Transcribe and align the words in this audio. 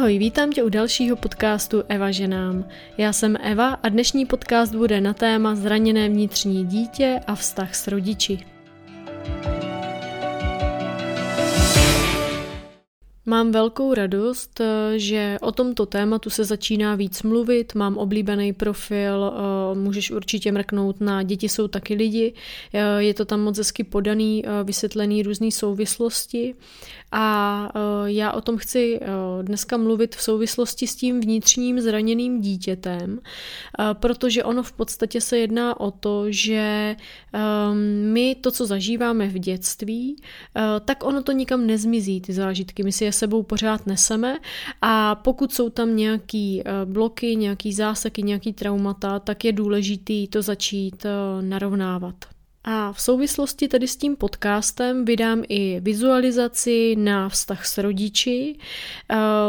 Ahoj, 0.00 0.18
vítám 0.18 0.50
tě 0.50 0.62
u 0.62 0.68
dalšího 0.68 1.16
podcastu 1.16 1.82
Eva 1.88 2.10
ženám. 2.10 2.64
Já 2.98 3.12
jsem 3.12 3.36
Eva 3.40 3.68
a 3.82 3.88
dnešní 3.88 4.26
podcast 4.26 4.74
bude 4.74 5.00
na 5.00 5.14
téma 5.14 5.54
zraněné 5.54 6.08
vnitřní 6.08 6.66
dítě 6.66 7.20
a 7.26 7.34
vztah 7.34 7.74
s 7.74 7.86
rodiči. 7.86 8.38
Mám 13.30 13.52
velkou 13.52 13.94
radost, 13.94 14.60
eh, 14.60 14.98
že 14.98 15.36
o 15.40 15.52
tomto 15.52 15.86
tématu 15.86 16.30
se 16.30 16.44
začíná 16.44 16.94
víc 16.94 17.22
mluvit, 17.22 17.74
mám 17.74 17.96
oblíbený 17.96 18.52
profil, 18.52 19.32
eh, 19.32 19.78
můžeš 19.78 20.10
určitě 20.10 20.52
mrknout 20.52 21.00
na 21.00 21.22
Děti 21.22 21.48
jsou 21.48 21.68
taky 21.68 21.94
lidi, 21.94 22.32
eh, 22.72 23.02
je 23.02 23.14
to 23.14 23.24
tam 23.24 23.40
moc 23.40 23.58
hezky 23.58 23.84
podaný, 23.84 24.44
vysvětlený 24.64 25.22
různé 25.22 25.50
souvislosti. 25.50 26.54
A 27.12 27.68
já 28.04 28.32
o 28.32 28.40
tom 28.40 28.56
chci 28.56 29.00
dneska 29.42 29.76
mluvit 29.76 30.16
v 30.16 30.22
souvislosti 30.22 30.86
s 30.86 30.96
tím 30.96 31.20
vnitřním 31.20 31.80
zraněným 31.80 32.40
dítětem, 32.40 33.18
protože 33.92 34.44
ono 34.44 34.62
v 34.62 34.72
podstatě 34.72 35.20
se 35.20 35.38
jedná 35.38 35.80
o 35.80 35.90
to, 35.90 36.24
že 36.28 36.96
my 38.04 38.36
to, 38.40 38.50
co 38.50 38.66
zažíváme 38.66 39.26
v 39.26 39.38
dětství, 39.38 40.16
tak 40.84 41.04
ono 41.04 41.22
to 41.22 41.32
nikam 41.32 41.66
nezmizí, 41.66 42.20
ty 42.20 42.32
zážitky. 42.32 42.82
My 42.82 42.92
si 42.92 43.04
je 43.04 43.12
sebou 43.20 43.42
pořád 43.42 43.86
neseme 43.86 44.38
a 44.82 45.14
pokud 45.14 45.52
jsou 45.52 45.70
tam 45.70 45.96
nějaký 45.96 46.62
eh, 46.64 46.64
bloky, 46.84 47.36
nějaký 47.36 47.72
záseky, 47.72 48.22
nějaký 48.22 48.52
traumata, 48.52 49.18
tak 49.18 49.44
je 49.44 49.52
důležitý 49.52 50.28
to 50.28 50.42
začít 50.42 51.04
eh, 51.04 51.42
narovnávat. 51.42 52.39
A 52.64 52.92
v 52.92 53.00
souvislosti 53.00 53.68
tedy 53.68 53.88
s 53.88 53.96
tím 53.96 54.16
podcastem 54.16 55.04
vydám 55.04 55.42
i 55.48 55.80
vizualizaci 55.80 56.96
na 56.96 57.28
vztah 57.28 57.66
s 57.66 57.78
rodiči. 57.78 58.58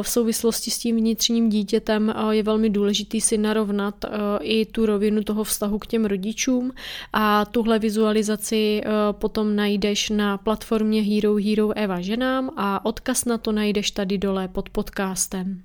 V 0.02 0.10
souvislosti 0.10 0.72
s 0.72 0.80
tím 0.80 0.96
vnitřním 0.96 1.50
dítětem 1.50 2.14
je 2.30 2.44
velmi 2.44 2.70
důležitý 2.70 3.22
si 3.22 3.38
narovnat 3.38 4.06
i 4.42 4.66
tu 4.66 4.86
rovinu 4.86 5.24
toho 5.24 5.44
vztahu 5.44 5.80
k 5.80 5.88
těm 5.88 6.06
rodičům 6.06 6.72
a 7.14 7.46
tuhle 7.46 7.80
vizualizaci 7.80 8.82
potom 9.12 9.56
najdeš 9.56 10.10
na 10.10 10.38
platformě 10.38 11.02
Hero 11.02 11.36
Hero 11.36 11.78
Eva 11.78 12.02
ženám 12.02 12.50
a 12.58 12.86
odkaz 12.86 13.26
na 13.26 13.38
to 13.38 13.52
najdeš 13.52 13.92
tady 13.92 14.18
dole 14.18 14.48
pod 14.48 14.70
podcastem. 14.70 15.62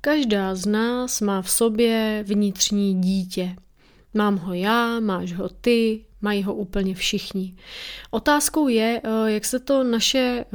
Každá 0.00 0.54
z 0.54 0.66
nás 0.66 1.20
má 1.20 1.42
v 1.42 1.50
sobě 1.50 2.24
vnitřní 2.26 3.00
dítě. 3.00 3.56
Mám 4.14 4.36
ho 4.36 4.54
já, 4.54 5.00
máš 5.00 5.32
ho 5.32 5.48
ty, 5.48 6.04
mají 6.24 6.42
ho 6.42 6.54
úplně 6.54 6.94
všichni. 6.94 7.54
Otázkou 8.10 8.68
je, 8.68 9.00
eh, 9.04 9.30
jak 9.32 9.44
se 9.44 9.58
to 9.58 9.84
naše 9.84 10.18
eh, 10.18 10.46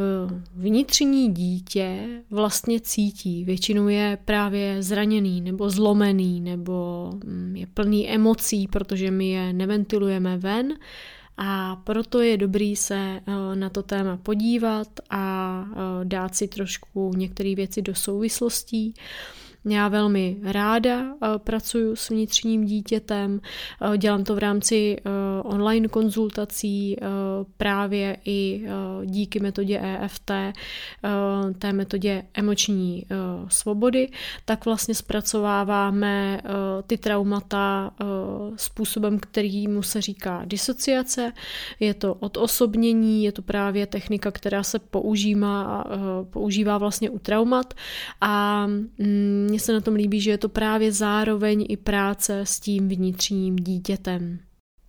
vnitřní 0.56 1.34
dítě 1.34 2.08
vlastně 2.30 2.80
cítí. 2.80 3.46
Většinou 3.46 3.88
je 3.88 4.18
právě 4.26 4.84
zraněný 4.84 5.42
nebo 5.42 5.70
zlomený 5.70 6.42
nebo 6.42 7.10
mm, 7.24 7.56
je 7.56 7.68
plný 7.68 8.10
emocí, 8.10 8.68
protože 8.68 9.12
my 9.12 9.30
je 9.30 9.54
neventilujeme 9.54 10.38
ven 10.38 10.74
a 11.38 11.76
proto 11.76 12.22
je 12.22 12.38
dobrý 12.38 12.76
se 12.76 12.96
eh, 12.96 13.56
na 13.56 13.70
to 13.70 13.84
téma 13.84 14.18
podívat 14.18 14.88
a 15.10 15.66
dát 16.04 16.36
si 16.36 16.48
trošku 16.48 17.14
některé 17.16 17.56
věci 17.56 17.82
do 17.82 17.96
souvislostí. 17.96 18.94
Já 19.66 19.88
velmi 19.88 20.38
ráda 20.44 21.02
eh, 21.02 21.28
pracuji 21.38 21.96
s 21.96 22.10
vnitřním 22.10 22.66
dítětem, 22.66 23.42
eh, 23.94 23.98
dělám 23.98 24.24
to 24.24 24.36
v 24.36 24.38
rámci 24.38 24.98
eh, 24.98 25.10
online 25.44 25.88
konzultací 25.88 26.98
právě 27.58 28.18
i 28.26 28.66
díky 29.06 29.40
metodě 29.40 29.80
EFT, 29.80 30.32
té 31.60 31.74
metodě 31.74 32.24
emoční 32.34 33.06
svobody, 33.48 34.10
tak 34.46 34.66
vlastně 34.66 34.96
zpracováváme 34.96 36.42
ty 36.88 36.98
traumata 36.98 37.92
způsobem, 38.56 39.20
který 39.20 39.68
mu 39.68 39.84
se 39.84 40.02
říká 40.02 40.42
disociace. 40.46 41.34
Je 41.80 41.94
to 41.94 42.14
odosobnění, 42.14 43.24
je 43.24 43.32
to 43.32 43.42
právě 43.42 43.88
technika, 43.88 44.32
která 44.32 44.64
se 44.64 44.80
používá, 44.80 45.86
používá 46.30 46.78
vlastně 46.78 47.10
u 47.10 47.20
traumat 47.20 47.74
a 48.22 48.68
mm, 48.68 49.49
mně 49.50 49.60
se 49.60 49.74
na 49.74 49.82
tom 49.82 49.94
líbí, 49.94 50.22
že 50.22 50.32
je 50.32 50.38
to 50.38 50.50
právě 50.50 50.92
zároveň 50.92 51.66
i 51.70 51.78
práce 51.78 52.40
s 52.40 52.60
tím 52.60 52.90
vnitřním 52.90 53.56
dítětem. 53.56 54.40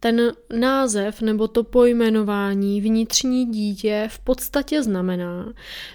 Ten 0.03 0.33
název 0.57 1.21
nebo 1.21 1.49
to 1.49 1.65
pojmenování 1.65 2.81
vnitřní 2.81 3.47
dítě 3.47 4.09
v 4.11 4.19
podstatě 4.19 4.83
znamená, 4.83 5.53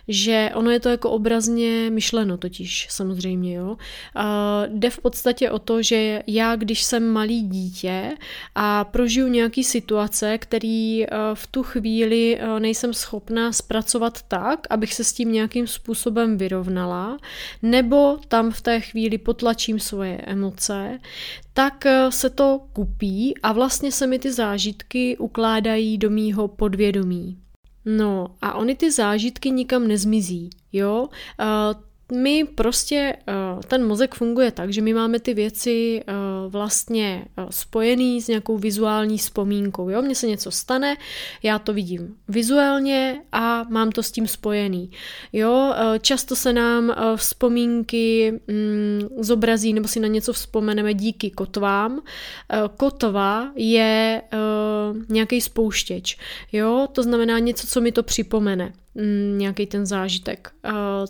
že 0.07 0.51
ono 0.53 0.71
je 0.71 0.79
to 0.79 0.89
jako 0.89 1.09
obrazně 1.11 1.89
myšleno 1.89 2.37
totiž 2.37 2.87
samozřejmě, 2.89 3.53
jo. 3.53 3.77
A 4.15 4.63
jde 4.67 4.89
v 4.89 4.99
podstatě 4.99 5.51
o 5.51 5.59
to, 5.59 5.81
že 5.81 6.23
já, 6.27 6.55
když 6.55 6.83
jsem 6.83 7.07
malý 7.07 7.41
dítě 7.41 8.17
a 8.55 8.83
prožiju 8.83 9.27
nějaký 9.27 9.63
situace, 9.63 10.37
který 10.37 11.03
e, 11.03 11.07
v 11.33 11.47
tu 11.47 11.63
chvíli 11.63 12.39
e, 12.39 12.59
nejsem 12.59 12.93
schopná 12.93 13.51
zpracovat 13.51 14.21
tak, 14.21 14.67
abych 14.69 14.93
se 14.93 15.03
s 15.03 15.13
tím 15.13 15.31
nějakým 15.31 15.67
způsobem 15.67 16.37
vyrovnala, 16.37 17.17
nebo 17.61 18.17
tam 18.27 18.51
v 18.51 18.61
té 18.61 18.81
chvíli 18.81 19.17
potlačím 19.17 19.79
svoje 19.79 20.17
emoce, 20.17 20.99
tak 21.57 21.85
eh, 21.85 22.11
se 22.11 22.29
to 22.29 22.61
kupí 22.73 23.33
a 23.43 23.53
vlastně 23.53 23.91
se 23.91 24.07
mi 24.07 24.19
ty 24.19 24.31
zážitky 24.31 25.17
ukládají 25.17 25.97
do 25.97 26.09
mýho 26.09 26.47
podvědomí. 26.47 27.37
No 27.85 28.27
a 28.41 28.53
oni 28.53 28.75
ty 28.75 28.91
zážitky 28.91 29.51
nikam 29.51 29.87
nezmizí, 29.87 30.49
jo. 30.73 31.07
My 32.11 32.45
prostě, 32.55 33.15
eh, 33.27 33.33
ten 33.67 33.87
mozek 33.87 34.15
funguje 34.15 34.51
tak, 34.51 34.73
že 34.73 34.81
my 34.81 34.93
máme 34.93 35.19
ty 35.19 35.33
věci 35.33 36.03
eh, 36.07 36.13
vlastně 36.47 37.25
eh, 37.37 37.45
spojený 37.49 38.21
s 38.21 38.27
nějakou 38.27 38.57
vizuální 38.57 39.17
vzpomínkou. 39.17 39.89
Jo? 39.89 40.01
Mně 40.01 40.15
se 40.15 40.27
něco 40.27 40.51
stane, 40.51 40.97
já 41.43 41.59
to 41.59 41.73
vidím 41.73 42.15
vizuálně 42.27 43.21
a 43.31 43.65
mám 43.69 43.91
to 43.91 44.03
s 44.03 44.11
tím 44.11 44.27
spojený. 44.27 44.91
Jo? 45.33 45.73
Často 46.01 46.35
se 46.35 46.53
nám 46.53 46.95
vzpomínky 47.15 48.31
mm, 48.47 49.01
zobrazí 49.19 49.73
nebo 49.73 49.87
si 49.87 49.99
na 49.99 50.07
něco 50.07 50.33
vzpomeneme 50.33 50.93
díky 50.93 51.31
kotvám. 51.31 52.01
Kotva 52.77 53.51
je 53.55 54.21
nějaký 55.09 55.41
spouštěč. 55.41 56.17
Jo? 56.51 56.87
To 56.91 57.03
znamená 57.03 57.39
něco, 57.39 57.67
co 57.67 57.81
mi 57.81 57.91
to 57.91 58.03
připomene. 58.03 58.73
Mm, 58.95 59.37
nějaký 59.37 59.65
ten 59.65 59.85
zážitek. 59.85 60.51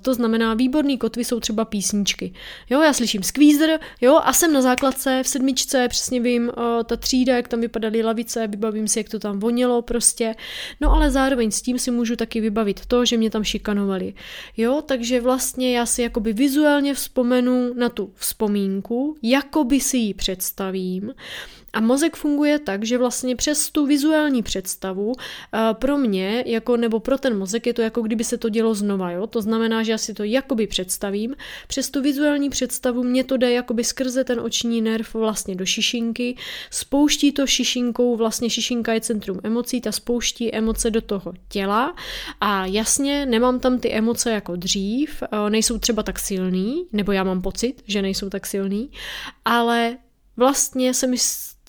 To 0.02 0.14
znamená, 0.14 0.54
výborný 0.54 0.98
kotvy 0.98 1.24
jsou 1.24 1.40
třeba 1.40 1.66
písničky. 1.66 2.34
Jo, 2.70 2.82
já 2.82 2.94
slyším 2.94 3.24
Squeezer, 3.24 3.80
jo, 4.02 4.20
a 4.24 4.34
jsem 4.34 4.54
na 4.54 4.62
základce 4.62 5.22
v 5.24 5.28
sedmičce, 5.28 5.88
přesně 5.88 6.22
vím, 6.22 6.52
ta 6.86 6.96
třída, 6.96 7.36
jak 7.36 7.48
tam 7.48 7.62
vypadaly 7.62 8.04
lavice, 8.04 8.48
vybavím 8.48 8.88
si, 8.88 9.00
jak 9.00 9.10
to 9.10 9.20
tam 9.20 9.40
vonilo 9.40 9.82
prostě. 9.82 10.36
No 10.82 10.92
ale 10.92 11.12
zároveň 11.12 11.52
s 11.52 11.62
tím 11.62 11.80
si 11.80 11.92
můžu 11.92 12.16
taky 12.16 12.42
vybavit 12.42 12.86
to, 12.86 13.06
že 13.06 13.18
mě 13.18 13.30
tam 13.30 13.44
šikanovali. 13.44 14.14
Jo, 14.58 14.82
takže 14.86 15.22
vlastně 15.22 15.78
já 15.78 15.86
si 15.86 16.02
jakoby 16.02 16.34
vizuálně 16.34 16.94
vzpomenu 16.94 17.74
na 17.74 17.90
tu 17.90 18.14
vzpomínku, 18.16 19.18
jakoby 19.24 19.80
si 19.80 19.98
ji 19.98 20.14
představím 20.14 21.14
a 21.76 21.82
mozek 21.82 22.16
funguje 22.16 22.60
tak, 22.60 22.86
že 22.86 22.98
vlastně 22.98 23.36
přes 23.36 23.72
tu 23.72 23.86
vizuální 23.86 24.44
představu 24.44 25.14
eh, 25.54 25.60
pro 25.74 25.98
mě, 25.98 26.44
jako 26.48 26.78
nebo 26.78 27.00
pro 27.00 27.18
ten 27.18 27.38
mozek 27.38 27.68
je 27.68 27.74
to 27.74 27.82
jako 27.82 28.02
kdyby 28.02 28.24
se 28.24 28.38
to 28.38 28.50
dělo 28.50 28.76
znova, 28.76 29.12
jo? 29.12 29.28
To 29.28 29.42
znamená, 29.42 29.84
že 29.84 29.92
já 29.92 29.98
si 29.98 30.14
to 30.14 30.24
jakoby 30.24 30.68
představím, 30.68 31.36
přes 31.68 31.90
tu 31.90 32.02
vizuální 32.02 32.50
představu 32.50 33.04
mě 33.04 33.24
to 33.24 33.38
jde 33.38 33.52
jakoby 33.52 33.84
skrze 33.84 34.24
ten 34.24 34.40
oční 34.40 34.82
nerv 34.82 35.14
vlastně 35.14 35.56
do 35.56 35.66
šišinky, 35.66 36.38
spouští 36.72 37.32
to 37.32 37.48
šišinkou, 37.48 38.16
vlastně 38.16 38.50
šišinka 38.50 38.94
je 38.94 39.02
centrum 39.02 39.40
emocí, 39.44 39.82
ta 39.82 39.92
spouští 39.92 40.56
emoce 40.56 40.92
do 40.92 41.02
toho 41.02 41.34
těla. 41.50 41.96
A 42.42 42.66
jasně 42.66 43.26
nemám 43.26 43.60
tam 43.60 43.80
ty 43.80 43.92
emoce 43.92 44.32
jako 44.32 44.56
dřív, 44.56 45.24
eh, 45.24 45.50
nejsou 45.50 45.78
třeba 45.78 46.04
tak 46.04 46.20
silný, 46.20 46.88
nebo 46.94 47.12
já 47.12 47.24
mám 47.24 47.42
pocit, 47.42 47.84
že 47.88 48.02
nejsou 48.02 48.30
tak 48.30 48.48
silný, 48.48 48.90
ale 49.46 49.98
vlastně 50.38 50.94
se 50.94 51.08
mi 51.08 51.18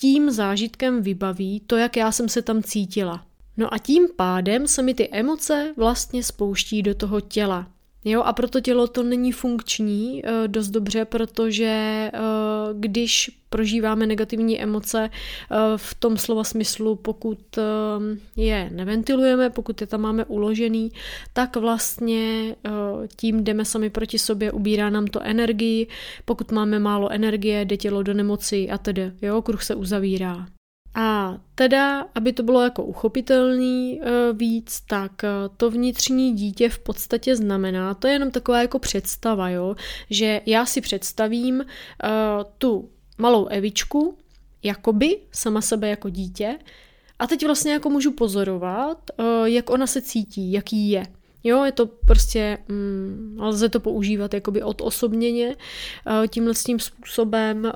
tím 0.00 0.30
zážitkem 0.30 1.02
vybaví 1.02 1.60
to, 1.66 1.76
jak 1.76 1.96
já 1.96 2.12
jsem 2.12 2.28
se 2.28 2.42
tam 2.42 2.62
cítila. 2.62 3.26
No 3.56 3.74
a 3.74 3.78
tím 3.78 4.08
pádem 4.16 4.68
se 4.68 4.82
mi 4.82 4.94
ty 4.94 5.08
emoce 5.12 5.74
vlastně 5.76 6.22
spouští 6.22 6.82
do 6.82 6.94
toho 6.94 7.20
těla. 7.20 7.66
Jo, 8.08 8.22
a 8.22 8.32
proto 8.32 8.60
tělo 8.60 8.86
to 8.86 9.02
není 9.02 9.32
funkční 9.32 10.22
uh, 10.22 10.48
dost 10.48 10.68
dobře, 10.68 11.04
protože 11.04 12.10
uh, 12.14 12.80
když 12.80 13.30
prožíváme 13.50 14.06
negativní 14.06 14.62
emoce 14.62 15.10
uh, 15.10 15.56
v 15.76 15.94
tom 15.94 16.16
slova 16.16 16.44
smyslu, 16.44 16.96
pokud 16.96 17.38
je 18.36 18.70
neventilujeme, 18.72 19.50
pokud 19.50 19.80
je 19.80 19.86
tam 19.86 20.00
máme 20.00 20.24
uložený, 20.24 20.92
tak 21.32 21.56
vlastně 21.56 22.56
tím 23.16 23.44
jdeme 23.44 23.64
sami 23.64 23.90
proti 23.90 24.18
sobě, 24.18 24.52
ubírá 24.52 24.90
nám 24.90 25.06
to 25.06 25.22
energii, 25.22 25.86
pokud 26.24 26.52
máme 26.52 26.78
málo 26.78 27.12
energie, 27.12 27.64
jde 27.64 27.76
tělo 27.76 28.02
do 28.02 28.14
nemoci 28.14 28.70
a 28.70 28.78
tedy, 28.78 29.12
jo, 29.22 29.42
kruh 29.42 29.62
se 29.62 29.74
uzavírá. 29.74 30.46
A 30.98 31.38
teda, 31.54 32.06
aby 32.14 32.32
to 32.32 32.42
bylo 32.42 32.62
jako 32.62 32.84
uchopitelný 32.84 34.00
e, 34.00 34.32
víc, 34.32 34.80
tak 34.80 35.24
e, 35.24 35.28
to 35.56 35.70
vnitřní 35.70 36.32
dítě 36.32 36.68
v 36.68 36.78
podstatě 36.78 37.36
znamená, 37.36 37.94
to 37.94 38.06
je 38.06 38.12
jenom 38.12 38.30
taková 38.30 38.62
jako 38.62 38.78
představa, 38.78 39.48
jo, 39.48 39.76
že 40.10 40.40
já 40.46 40.66
si 40.66 40.80
představím 40.80 41.60
e, 41.60 41.66
tu 42.58 42.90
malou 43.18 43.46
Evičku, 43.46 44.18
jakoby 44.62 45.18
sama 45.32 45.60
sebe 45.60 45.88
jako 45.88 46.10
dítě, 46.10 46.58
a 47.18 47.26
teď 47.26 47.46
vlastně 47.46 47.72
jako 47.72 47.90
můžu 47.90 48.12
pozorovat, 48.12 49.10
jak 49.44 49.70
ona 49.70 49.86
se 49.86 50.02
cítí, 50.02 50.52
jaký 50.52 50.90
je. 50.90 51.02
Jo, 51.46 51.64
je 51.64 51.72
to 51.72 51.86
prostě, 51.86 52.58
mm, 52.68 53.38
lze 53.40 53.68
to 53.68 53.80
používat 53.80 54.34
jakoby 54.34 54.62
odosobněně 54.62 55.48
uh, 55.48 56.26
tímhle 56.26 56.54
tím 56.54 56.80
způsobem, 56.80 57.64
uh, 57.64 57.70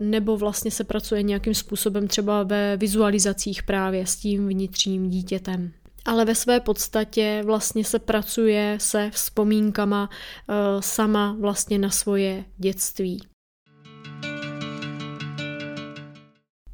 nebo 0.00 0.36
vlastně 0.36 0.70
se 0.70 0.84
pracuje 0.84 1.22
nějakým 1.22 1.54
způsobem 1.54 2.08
třeba 2.08 2.42
ve 2.42 2.76
vizualizacích 2.76 3.62
právě 3.62 4.06
s 4.06 4.16
tím 4.16 4.48
vnitřním 4.48 5.10
dítětem 5.10 5.72
ale 6.04 6.24
ve 6.24 6.34
své 6.34 6.60
podstatě 6.60 7.42
vlastně 7.44 7.84
se 7.84 7.98
pracuje 7.98 8.76
se 8.80 9.10
vzpomínkama 9.10 10.10
uh, 10.48 10.80
sama 10.80 11.36
vlastně 11.40 11.78
na 11.78 11.90
svoje 11.90 12.44
dětství. 12.56 13.33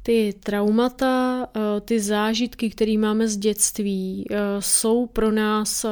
Ty 0.03 0.33
traumata, 0.43 1.47
eh, 1.55 1.81
ty 1.81 1.99
zážitky, 1.99 2.69
které 2.69 2.97
máme 2.97 3.27
z 3.27 3.37
dětství, 3.37 4.25
eh, 4.29 4.35
jsou 4.59 5.05
pro 5.05 5.31
nás 5.31 5.85
eh, 5.85 5.89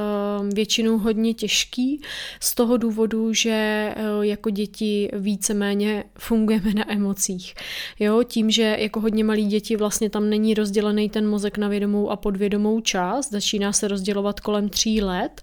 většinou 0.54 0.98
hodně 0.98 1.34
těžký 1.34 2.02
z 2.40 2.56
toho 2.56 2.78
důvodu, 2.78 3.34
že 3.34 3.96
jako 4.22 4.50
děti 4.50 5.10
víceméně 5.14 6.04
fungujeme 6.18 6.74
na 6.74 6.92
emocích. 6.92 7.54
Jo, 8.00 8.24
tím, 8.24 8.52
že 8.52 8.78
jako 8.80 9.00
hodně 9.00 9.24
malí 9.24 9.46
děti 9.46 9.76
vlastně 9.76 10.10
tam 10.10 10.30
není 10.30 10.54
rozdělený 10.54 11.10
ten 11.10 11.30
mozek 11.30 11.58
na 11.58 11.68
vědomou 11.68 12.10
a 12.10 12.16
podvědomou 12.16 12.82
část, 12.82 13.32
začíná 13.32 13.74
se 13.74 13.88
rozdělovat 13.88 14.40
kolem 14.40 14.70
tří 14.70 15.02
let 15.02 15.42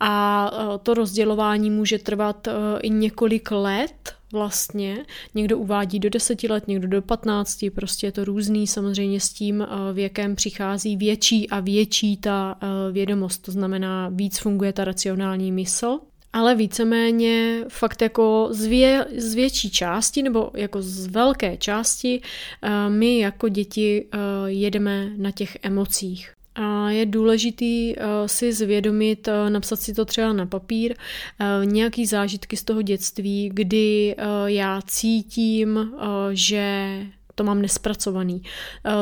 a 0.00 0.50
to 0.82 0.94
rozdělování 0.94 1.70
může 1.70 1.98
trvat 1.98 2.48
i 2.82 2.90
několik 2.90 3.50
let, 3.50 4.14
vlastně. 4.34 5.06
Někdo 5.34 5.58
uvádí 5.58 5.98
do 5.98 6.10
deseti 6.10 6.48
let, 6.48 6.68
někdo 6.68 6.88
do 6.88 7.02
patnácti, 7.02 7.70
prostě 7.70 8.06
je 8.06 8.12
to 8.12 8.24
různý. 8.24 8.66
Samozřejmě 8.66 9.20
s 9.20 9.32
tím 9.32 9.62
eh, 9.62 9.92
věkem 9.92 10.36
přichází 10.36 10.96
větší 10.96 11.50
a 11.50 11.60
větší 11.60 12.16
ta 12.16 12.58
eh, 12.60 12.92
vědomost, 12.92 13.38
to 13.38 13.52
znamená 13.52 14.10
víc 14.12 14.38
funguje 14.38 14.72
ta 14.72 14.84
racionální 14.84 15.52
mysl. 15.52 15.98
Ale 16.32 16.54
víceméně 16.54 17.64
fakt 17.68 18.02
jako 18.02 18.48
z, 18.50 18.64
vě, 18.64 19.06
z 19.16 19.34
větší 19.34 19.70
části 19.70 20.22
nebo 20.22 20.50
jako 20.54 20.82
z 20.82 21.06
velké 21.06 21.56
části 21.56 22.20
eh, 22.62 22.90
my 22.90 23.18
jako 23.18 23.48
děti 23.48 24.06
jedeme 24.46 25.10
na 25.16 25.30
těch 25.30 25.56
emocích. 25.62 26.34
A 26.54 26.90
je 26.90 27.06
důležitý 27.06 27.96
uh, 27.96 28.02
si 28.26 28.52
zvědomit, 28.52 29.28
uh, 29.28 29.50
napsat 29.50 29.80
si 29.80 29.94
to 29.94 30.04
třeba 30.04 30.32
na 30.32 30.46
papír, 30.46 30.94
uh, 30.94 31.66
nějaký 31.66 32.06
zážitky 32.06 32.56
z 32.56 32.64
toho 32.64 32.82
dětství, 32.82 33.50
kdy 33.52 34.16
já 34.46 34.80
cítím, 34.86 35.92
že 36.32 36.98
to 37.34 37.44
mám 37.44 37.62
nespracovaný. 37.62 38.42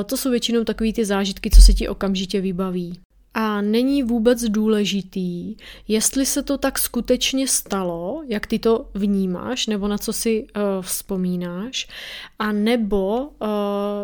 To 0.07 0.17
jsou 0.17 0.31
většinou 0.31 0.65
takové 0.65 0.93
ty 0.93 1.05
zážitky, 1.05 1.51
co 1.51 1.61
se 1.61 1.73
ti 1.73 1.89
okamžitě 1.89 2.41
vybaví. 2.41 3.01
A 3.35 3.61
není 3.61 4.03
vůbec 4.03 4.43
důležitý, 4.43 5.57
jestli 5.89 6.27
se 6.27 6.43
to 6.43 6.59
tak 6.59 6.79
skutečně 6.79 7.49
stalo, 7.49 8.23
jak 8.29 8.47
ty 8.47 8.59
to 8.59 8.89
vnímáš, 8.95 9.67
nebo 9.67 9.89
na 9.89 9.99
co 9.99 10.13
si 10.13 10.43
uh, 10.43 10.83
vzpomínáš, 10.83 11.89
a 12.39 12.53
nebo 12.53 13.27
uh, 13.27 13.49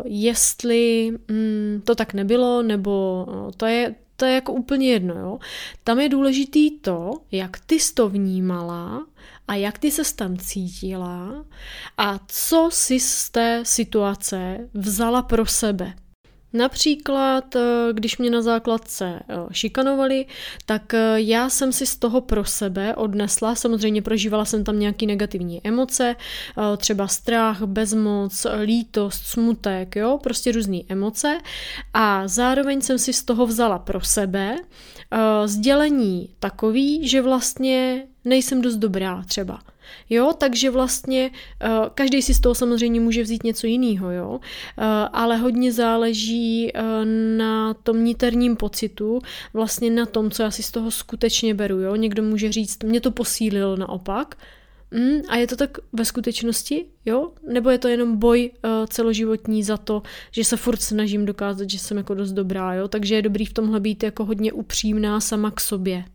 jestli 0.05 1.11
um, 1.29 1.81
to 1.81 1.95
tak 1.95 2.13
nebylo, 2.13 2.61
nebo 2.61 3.25
uh, 3.29 3.51
to 3.57 3.65
je 3.65 3.95
to 4.19 4.25
je 4.25 4.33
jako 4.33 4.53
úplně 4.53 4.91
jedno, 4.91 5.15
jo. 5.15 5.39
Tam 5.83 5.99
je 5.99 6.09
důležitý 6.09 6.71
to, 6.71 7.11
jak 7.31 7.59
ty 7.59 7.79
jsi 7.79 7.93
to 7.93 8.09
vnímala 8.09 9.05
a 9.47 9.55
jak 9.55 9.77
ty 9.77 9.91
se 9.91 10.15
tam 10.15 10.37
cítila 10.37 11.45
a 11.97 12.19
co 12.27 12.69
si 12.71 12.99
z 12.99 13.29
té 13.29 13.61
situace 13.65 14.69
vzala 14.73 15.21
pro 15.21 15.45
sebe. 15.45 15.93
Například, 16.53 17.55
eh, 17.55 17.61
když 17.93 18.17
mě 18.17 18.29
na 18.29 18.41
základce 18.41 19.19
eh, 19.19 19.35
šikanovali, 19.51 20.25
tak 20.65 20.93
eh, 20.93 21.13
já 21.15 21.49
jsem 21.49 21.71
si 21.71 21.85
z 21.85 21.95
toho 21.95 22.21
pro 22.21 22.45
sebe 22.45 22.95
odnesla, 22.95 23.55
samozřejmě 23.55 24.01
prožívala 24.01 24.45
jsem 24.45 24.63
tam 24.63 24.79
nějaké 24.79 25.05
negativní 25.05 25.61
emoce, 25.63 26.15
třeba 26.77 27.07
strach, 27.07 27.61
bezmoc, 27.61 28.47
lítost, 28.63 29.25
smutek, 29.25 29.95
jo, 29.95 30.19
prostě 30.23 30.51
různé 30.51 30.79
emoce 30.89 31.37
a 31.93 32.27
zároveň 32.27 32.81
jsem 32.81 32.99
si 32.99 33.13
z 33.13 33.23
toho 33.23 33.45
vzala 33.45 33.79
pro 33.79 34.01
sebe 34.01 34.55
sdělení 35.45 36.29
takový, 36.39 37.07
že 37.07 37.21
vlastně 37.21 38.07
nejsem 38.25 38.61
dost 38.61 38.75
dobrá 38.75 39.23
třeba. 39.23 39.59
Jo, 40.09 40.33
takže 40.37 40.69
vlastně 40.69 41.31
uh, 41.65 41.89
každý 41.93 42.21
si 42.21 42.33
z 42.33 42.39
toho 42.39 42.55
samozřejmě 42.55 42.99
může 42.99 43.23
vzít 43.23 43.43
něco 43.43 43.67
jiného, 43.67 44.11
jo, 44.11 44.29
uh, 44.29 44.83
ale 45.13 45.37
hodně 45.37 45.71
záleží 45.71 46.71
uh, 46.73 46.81
na 47.37 47.73
tom 47.73 48.03
niterním 48.03 48.55
pocitu, 48.55 49.19
vlastně 49.53 49.89
na 49.89 50.05
tom, 50.05 50.31
co 50.31 50.43
já 50.43 50.51
si 50.51 50.63
z 50.63 50.71
toho 50.71 50.91
skutečně 50.91 51.53
beru, 51.53 51.79
jo. 51.79 51.95
Někdo 51.95 52.23
může 52.23 52.51
říct, 52.51 52.83
mě 52.83 53.01
to 53.01 53.11
posílilo 53.11 53.75
naopak, 53.75 54.35
Mm, 54.91 55.21
a 55.27 55.35
je 55.35 55.47
to 55.47 55.55
tak 55.55 55.77
ve 55.93 56.05
skutečnosti, 56.05 56.85
jo? 57.05 57.31
Nebo 57.53 57.69
je 57.69 57.77
to 57.77 57.87
jenom 57.87 58.17
boj 58.17 58.51
uh, 58.53 58.85
celoživotní 58.85 59.63
za 59.63 59.77
to, 59.77 60.01
že 60.31 60.43
se 60.43 60.57
furt 60.57 60.81
snažím 60.81 61.25
dokázat, 61.25 61.69
že 61.69 61.79
jsem 61.79 61.97
jako 61.97 62.13
dost 62.13 62.31
dobrá, 62.31 62.73
jo? 62.73 62.87
Takže 62.87 63.15
je 63.15 63.21
dobrý 63.21 63.45
v 63.45 63.53
tomhle 63.53 63.79
být 63.79 64.03
jako 64.03 64.25
hodně 64.25 64.53
upřímná 64.53 65.19
sama 65.19 65.51
k 65.51 65.61
sobě 65.61 66.05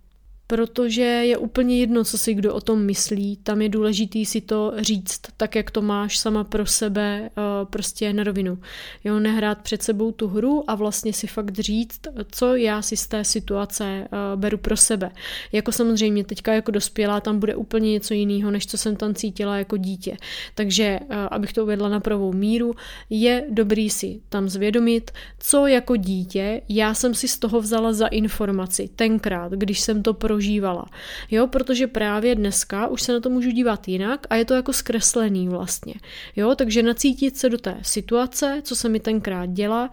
protože 0.47 1.03
je 1.03 1.37
úplně 1.37 1.81
jedno, 1.81 2.05
co 2.05 2.19
si 2.19 2.35
kdo 2.35 2.55
o 2.55 2.61
tom 2.61 2.83
myslí. 2.83 3.37
Tam 3.37 3.63
je 3.63 3.69
důležitý 3.69 4.27
si 4.27 4.41
to 4.41 4.73
říct 4.79 5.21
tak, 5.37 5.55
jak 5.55 5.71
to 5.71 5.83
máš 5.83 6.19
sama 6.19 6.45
pro 6.45 6.67
sebe, 6.67 7.31
eh, 7.31 7.41
prostě 7.71 8.13
na 8.13 8.25
rovinu. 8.25 8.59
Jo, 9.05 9.19
nehrát 9.19 9.59
před 9.59 9.83
sebou 9.83 10.13
tu 10.13 10.29
hru 10.29 10.65
a 10.71 10.75
vlastně 10.75 11.13
si 11.13 11.27
fakt 11.27 11.59
říct, 11.59 12.01
co 12.33 12.57
já 12.57 12.83
si 12.83 12.97
z 12.97 13.07
té 13.07 13.25
situace 13.25 13.85
eh, 13.85 14.09
beru 14.37 14.59
pro 14.59 14.77
sebe. 14.77 15.11
Jako 15.53 15.73
samozřejmě 15.73 16.25
teďka 16.25 16.53
jako 16.53 16.71
dospělá 16.71 17.21
tam 17.21 17.39
bude 17.39 17.57
úplně 17.57 17.93
něco 17.93 18.15
jiného, 18.15 18.51
než 18.51 18.67
co 18.67 18.79
jsem 18.79 18.97
tam 18.97 19.15
cítila 19.15 19.59
jako 19.59 19.77
dítě. 19.77 20.17
Takže, 20.55 20.85
eh, 20.85 21.17
abych 21.31 21.53
to 21.53 21.63
uvedla 21.63 21.89
na 21.89 22.01
pravou 22.01 22.33
míru, 22.33 22.75
je 23.11 23.47
dobrý 23.51 23.91
si 23.91 24.21
tam 24.29 24.49
zvědomit, 24.49 25.11
co 25.39 25.67
jako 25.67 25.97
dítě 25.97 26.63
já 26.69 26.95
jsem 26.95 27.15
si 27.15 27.29
z 27.29 27.39
toho 27.39 27.61
vzala 27.61 27.93
za 27.93 28.07
informaci 28.07 28.89
tenkrát, 28.97 29.53
když 29.53 29.81
jsem 29.81 30.03
to 30.03 30.15
prožila 30.15 30.34
prožívala. 30.35 30.87
Jo, 31.31 31.47
protože 31.47 31.87
právě 31.87 32.35
dneska 32.35 32.87
už 32.87 33.03
se 33.03 33.13
na 33.13 33.21
to 33.21 33.31
můžu 33.31 33.51
dívat 33.51 33.89
jinak 33.89 34.27
a 34.31 34.35
je 34.35 34.45
to 34.45 34.55
jako 34.55 34.73
zkreslený 34.73 35.49
vlastně. 35.49 35.95
Jo, 36.37 36.55
takže 36.55 36.83
nacítit 36.83 37.37
se 37.37 37.49
do 37.49 37.59
té 37.59 37.77
situace, 37.83 38.61
co 38.63 38.77
se 38.77 38.89
mi 38.89 39.01
tenkrát 39.01 39.47
dělá, 39.47 39.91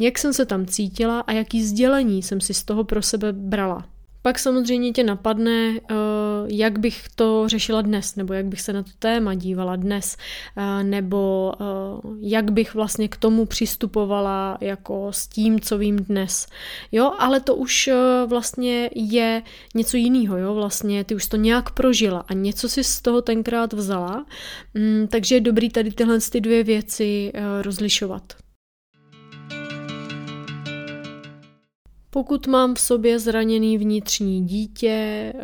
jak 0.00 0.18
jsem 0.18 0.32
se 0.32 0.46
tam 0.46 0.66
cítila 0.66 1.20
a 1.20 1.32
jaký 1.32 1.64
sdělení 1.64 2.22
jsem 2.22 2.40
si 2.40 2.54
z 2.54 2.64
toho 2.64 2.84
pro 2.84 3.02
sebe 3.02 3.32
brala. 3.32 3.84
Pak 4.22 4.38
samozřejmě 4.38 4.92
tě 4.92 5.04
napadne, 5.04 5.72
eh, 5.76 5.94
jak 6.46 6.78
bych 6.78 7.04
to 7.14 7.48
řešila 7.48 7.82
dnes, 7.82 8.16
nebo 8.16 8.32
jak 8.32 8.46
bych 8.46 8.60
se 8.60 8.72
na 8.72 8.82
to 8.82 8.90
téma 8.98 9.34
dívala 9.34 9.76
dnes, 9.76 10.16
eh, 10.56 10.84
nebo 10.84 11.52
eh, 11.60 11.64
jak 12.20 12.50
bych 12.50 12.74
vlastně 12.74 13.08
k 13.08 13.16
tomu 13.16 13.46
přistupovala 13.46 14.58
jako 14.60 15.08
s 15.12 15.26
tím, 15.26 15.60
co 15.60 15.78
vím 15.78 15.96
dnes. 15.96 16.46
Jo, 16.92 17.12
ale 17.18 17.40
to 17.40 17.54
už 17.54 17.90
vlastně 18.26 18.90
je 18.94 19.42
něco 19.74 19.96
jiného, 19.96 20.36
jo, 20.36 20.54
vlastně 20.54 21.04
ty 21.04 21.14
už 21.14 21.26
to 21.26 21.36
nějak 21.36 21.70
prožila 21.70 22.24
a 22.28 22.34
něco 22.34 22.68
si 22.68 22.84
z 22.84 23.00
toho 23.00 23.22
tenkrát 23.22 23.72
vzala, 23.72 24.26
mm, 24.74 25.06
takže 25.10 25.34
je 25.34 25.40
dobrý 25.40 25.70
tady 25.70 25.90
tyhle 25.90 26.18
ty 26.32 26.40
dvě 26.40 26.64
věci 26.64 27.32
rozlišovat. 27.62 28.22
Pokud 32.12 32.46
mám 32.46 32.74
v 32.74 32.80
sobě 32.80 33.18
zraněný 33.18 33.78
vnitřní 33.78 34.46
dítě, 34.46 34.88
eh, 34.88 35.40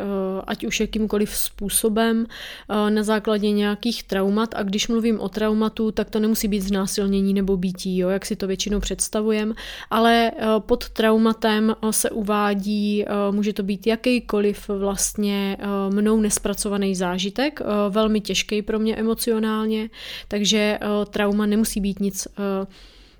ať 0.47 0.65
už 0.65 0.79
jakýmkoliv 0.79 1.35
způsobem, 1.35 2.25
eh, 2.27 2.89
na 2.89 3.03
základě 3.03 3.51
nějakých 3.51 4.03
traumat, 4.03 4.49
a 4.55 4.63
když 4.63 4.87
mluvím 4.87 5.19
o 5.19 5.29
traumatu, 5.29 5.91
tak 5.91 6.09
to 6.09 6.19
nemusí 6.19 6.47
být 6.47 6.61
znásilnění 6.61 7.33
nebo 7.33 7.57
býtí, 7.57 7.97
jo, 7.97 8.09
jak 8.09 8.25
si 8.25 8.35
to 8.35 8.47
většinou 8.47 8.79
představujeme, 8.79 9.53
ale 9.89 10.31
eh, 10.31 10.45
pod 10.59 10.89
traumatem 10.89 11.75
se 11.91 12.09
uvádí, 12.09 13.05
může 13.31 13.53
to 13.53 13.63
být 13.63 13.87
jakýkoliv 13.87 14.69
vlastně 14.69 15.57
mnou 15.89 16.19
nespracovaný 16.19 16.95
zážitek, 16.95 17.59
velmi 17.89 18.21
těžký 18.21 18.61
pro 18.61 18.79
mě 18.79 18.95
emocionálně, 18.95 19.89
takže 20.27 20.79
trauma 21.09 21.45
nemusí 21.45 21.81
být 21.81 21.99
nic 21.99 22.27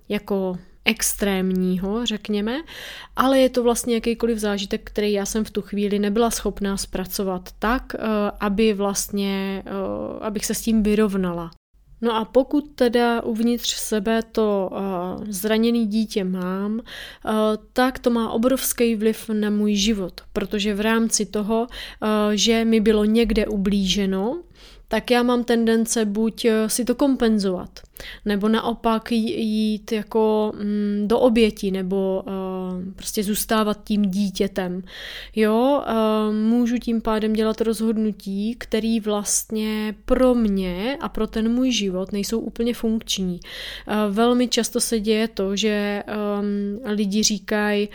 jako 0.09 0.57
extrémního, 0.87 2.05
řekněme, 2.05 2.57
ale 3.15 3.39
je 3.39 3.49
to 3.49 3.63
vlastně 3.63 3.93
jakýkoliv 3.93 4.37
zážitek, 4.37 4.81
který 4.83 5.11
já 5.11 5.25
jsem 5.25 5.43
v 5.43 5.51
tu 5.51 5.61
chvíli 5.61 5.99
nebyla 5.99 6.31
schopná 6.31 6.77
zpracovat 6.77 7.49
tak, 7.59 7.95
eh, 7.95 7.99
aby 8.39 8.73
vlastně, 8.73 9.63
eh, 9.65 9.71
abych 10.21 10.45
se 10.45 10.53
s 10.53 10.61
tím 10.61 10.83
vyrovnala. 10.83 11.51
No 12.01 12.15
a 12.15 12.25
pokud 12.25 12.71
teda 12.75 13.23
uvnitř 13.23 13.73
sebe 13.75 14.23
to 14.31 14.69
uh, 14.71 14.77
zraněný 15.29 15.87
dítě 15.87 16.23
mám, 16.23 16.81
tak 17.73 17.99
to 17.99 18.09
má 18.09 18.29
obrovský 18.29 18.95
vliv 18.95 19.29
na 19.29 19.49
můj 19.49 19.75
život, 19.75 20.21
protože 20.33 20.75
v 20.75 20.81
rámci 20.81 21.25
toho, 21.25 21.67
že 22.33 22.65
mi 22.65 22.79
bylo 22.79 23.05
někde 23.05 23.47
ublíženo, 23.47 24.41
tak 24.87 25.11
já 25.11 25.23
mám 25.23 25.43
tendence 25.43 26.05
buď 26.05 26.45
si 26.67 26.85
to 26.85 26.95
kompenzovat, 26.95 27.69
nebo 28.25 28.49
naopak 28.49 29.11
jít 29.11 29.91
jako 29.91 30.51
mm, 30.55 31.03
do 31.07 31.19
oběti, 31.19 31.71
nebo 31.71 32.23
uh, 32.27 32.33
prostě 32.95 33.23
zůstávat 33.23 33.83
tím 33.83 34.01
dítětem. 34.01 34.83
Jo, 35.35 35.81
uh, 35.87 36.33
můžu 36.35 36.77
tím 36.77 37.01
pádem 37.01 37.33
dělat 37.33 37.61
rozhodnutí, 37.61 38.55
které 38.57 38.97
vlastně 39.03 39.95
pro 40.05 40.35
mě 40.35 40.97
a 41.01 41.09
pro 41.09 41.27
ten 41.27 41.53
můj 41.53 41.71
život 41.71 42.11
nejsou 42.11 42.39
úplně 42.39 42.73
funkční. 42.73 43.39
Uh, 43.87 44.15
velmi 44.15 44.47
často 44.47 44.79
se 44.79 44.99
děje 44.99 45.27
to, 45.27 45.55
že 45.55 46.03
um, 46.07 46.93
lidi 46.93 47.23
říkají, 47.23 47.89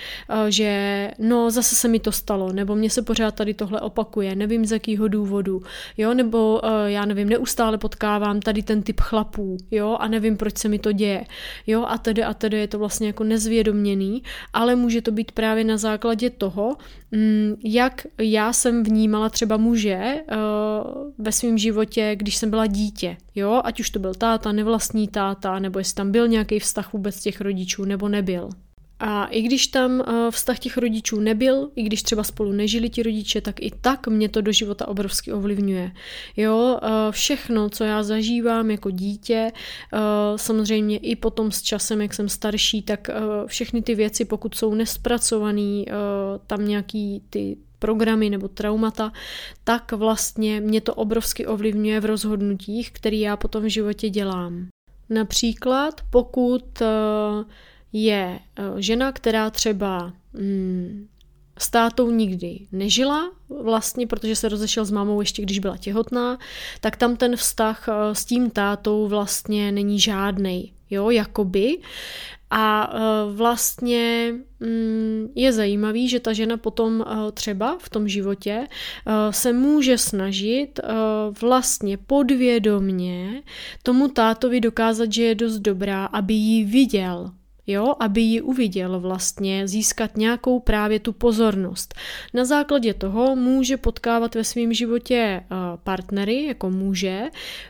že 0.49 1.11
no 1.19 1.51
zase 1.51 1.75
se 1.75 1.89
mi 1.89 2.01
to 2.01 2.13
stalo, 2.13 2.53
nebo 2.53 2.75
mě 2.75 2.91
se 2.91 3.03
pořád 3.03 3.35
tady 3.35 3.55
tohle 3.55 3.81
opakuje, 3.81 4.37
nevím 4.37 4.67
z 4.67 4.73
jakého 4.73 5.09
důvodu, 5.09 5.63
jo, 5.97 6.15
nebo 6.15 6.61
já 6.87 7.05
nevím, 7.05 7.29
neustále 7.29 7.79
potkávám 7.79 8.41
tady 8.41 8.63
ten 8.63 8.83
typ 8.83 9.01
chlapů, 9.01 9.57
jo, 9.71 9.92
a 9.97 10.09
nevím, 10.09 10.37
proč 10.37 10.59
se 10.59 10.69
mi 10.69 10.79
to 10.79 10.93
děje, 10.93 11.25
jo, 11.67 11.85
a 11.89 11.99
tedy 11.99 12.25
a 12.25 12.35
tedy 12.35 12.59
je 12.59 12.69
to 12.69 12.79
vlastně 12.79 13.07
jako 13.07 13.25
nezvědoměný, 13.25 14.23
ale 14.53 14.77
může 14.77 15.03
to 15.03 15.13
být 15.13 15.33
právě 15.33 15.65
na 15.65 15.77
základě 15.77 16.31
toho, 16.31 16.77
mm, 17.11 17.55
jak 17.65 18.07
já 18.19 18.53
jsem 18.53 18.83
vnímala 18.83 19.29
třeba 19.29 19.57
muže 19.57 20.15
uh, 20.15 21.13
ve 21.19 21.33
svém 21.33 21.59
životě, 21.59 22.13
když 22.17 22.37
jsem 22.37 22.51
byla 22.51 22.67
dítě, 22.67 23.17
jo, 23.35 23.61
ať 23.65 23.81
už 23.81 23.91
to 23.91 23.99
byl 23.99 24.15
táta, 24.15 24.53
nevlastní 24.53 25.09
táta, 25.09 25.59
nebo 25.59 25.79
jestli 25.79 25.95
tam 25.95 26.13
byl 26.13 26.29
nějaký 26.29 26.59
vztah 26.59 26.93
vůbec 26.93 27.21
těch 27.21 27.41
rodičů, 27.41 27.85
nebo 27.85 28.09
nebyl. 28.09 28.49
A 29.05 29.25
i 29.25 29.43
když 29.43 29.67
tam 29.67 30.01
eh, 30.01 30.31
vztah 30.31 30.59
těch 30.59 30.77
rodičů 30.77 31.21
nebyl, 31.21 31.71
i 31.77 31.83
když 31.83 32.03
třeba 32.03 32.23
spolu 32.23 32.53
nežili 32.53 32.89
ti 32.89 33.03
rodiče, 33.03 33.41
tak 33.41 33.63
i 33.63 33.73
tak 33.81 34.07
mě 34.07 34.29
to 34.29 34.41
do 34.41 34.53
života 34.53 34.89
obrovsky 34.89 35.33
ovlivňuje. 35.33 35.93
Jo, 36.37 36.79
eh, 36.83 36.89
všechno, 37.11 37.69
co 37.69 37.85
já 37.85 38.03
zažívám 38.03 38.71
jako 38.71 38.91
dítě, 38.91 39.53
eh, 39.53 39.99
samozřejmě 40.37 40.99
i 40.99 41.17
potom 41.17 41.53
s 41.53 41.63
časem, 41.63 42.03
jak 42.03 42.15
jsem 42.15 42.29
starší, 42.29 42.83
tak 42.83 43.11
všechny 43.47 43.83
ty 43.83 43.95
věci, 43.95 44.25
pokud 44.25 44.55
jsou 44.55 44.75
nespracovaný, 44.75 45.87
tam 46.47 46.69
nějaký 46.69 47.23
ty 47.31 47.57
programy 47.79 48.31
nebo 48.31 48.49
traumata, 48.49 49.13
tak 49.65 49.93
vlastně 49.93 50.61
mě 50.61 50.81
to 50.81 50.95
obrovsky 50.95 51.47
ovlivňuje 51.47 52.01
v 52.01 52.05
rozhodnutích, 52.05 52.91
které 52.91 53.17
já 53.17 53.37
potom 53.37 53.63
v 53.63 53.73
životě 53.73 54.11
dělám. 54.11 54.69
Například 55.11 56.01
pokud 56.11 56.83
je 57.93 58.39
eh, 58.57 58.63
žena, 58.77 59.13
která 59.13 59.51
třeba 59.51 60.13
mm, 60.33 61.07
s 61.59 61.71
tátou 61.71 62.11
nikdy 62.11 62.59
nežila, 62.73 63.33
vlastně, 63.63 64.07
protože 64.07 64.37
se 64.37 64.49
rozešel 64.49 64.85
s 64.85 64.91
mámou 64.91 65.21
ještě 65.21 65.43
když 65.43 65.59
byla 65.59 65.77
těhotná, 65.77 66.39
tak 66.81 66.97
tam 66.97 67.17
ten 67.17 67.37
vztah 67.37 67.89
eh, 67.89 68.15
s 68.15 68.25
tím 68.25 68.51
tátou 68.51 69.09
vlastně 69.09 69.73
není 69.73 70.01
žádnej, 70.01 70.73
jo, 70.91 71.11
jakoby. 71.11 71.79
A 72.55 72.93
eh, 72.95 72.99
vlastně 73.33 74.35
mm, 74.61 75.29
je 75.35 75.53
zajímavý, 75.53 76.09
že 76.09 76.21
ta 76.21 76.33
žena 76.33 76.57
potom 76.57 77.05
třeba 77.35 77.79
v 77.81 77.89
tom 77.89 78.09
životě 78.09 78.67
se 79.31 79.53
může 79.53 79.99
snažit 79.99 80.81
vlastně 81.41 81.97
podvědomně 81.97 83.43
tomu 83.83 84.09
tátovi 84.09 84.61
dokázat, 84.61 85.13
že 85.13 85.23
je 85.23 85.35
dost 85.35 85.59
dobrá, 85.59 86.05
aby 86.05 86.35
ji 86.35 86.65
viděl, 86.65 87.31
jo, 87.67 87.95
aby 88.01 88.21
ji 88.21 88.41
uviděl 88.41 89.01
vlastně, 89.01 89.69
získat 89.69 90.17
nějakou 90.17 90.61
právě 90.61 91.01
tu 91.01 91.13
pozornost. 91.13 91.95
Na 92.35 92.45
základě 92.45 92.95
toho 92.95 93.37
může 93.37 93.77
potkávat 93.77 94.35
ve 94.35 94.45
svém 94.45 94.73
životě 94.73 95.17
eh, 95.17 95.45
partnery, 95.85 96.45
jako 96.45 96.71
muže, 96.71 97.23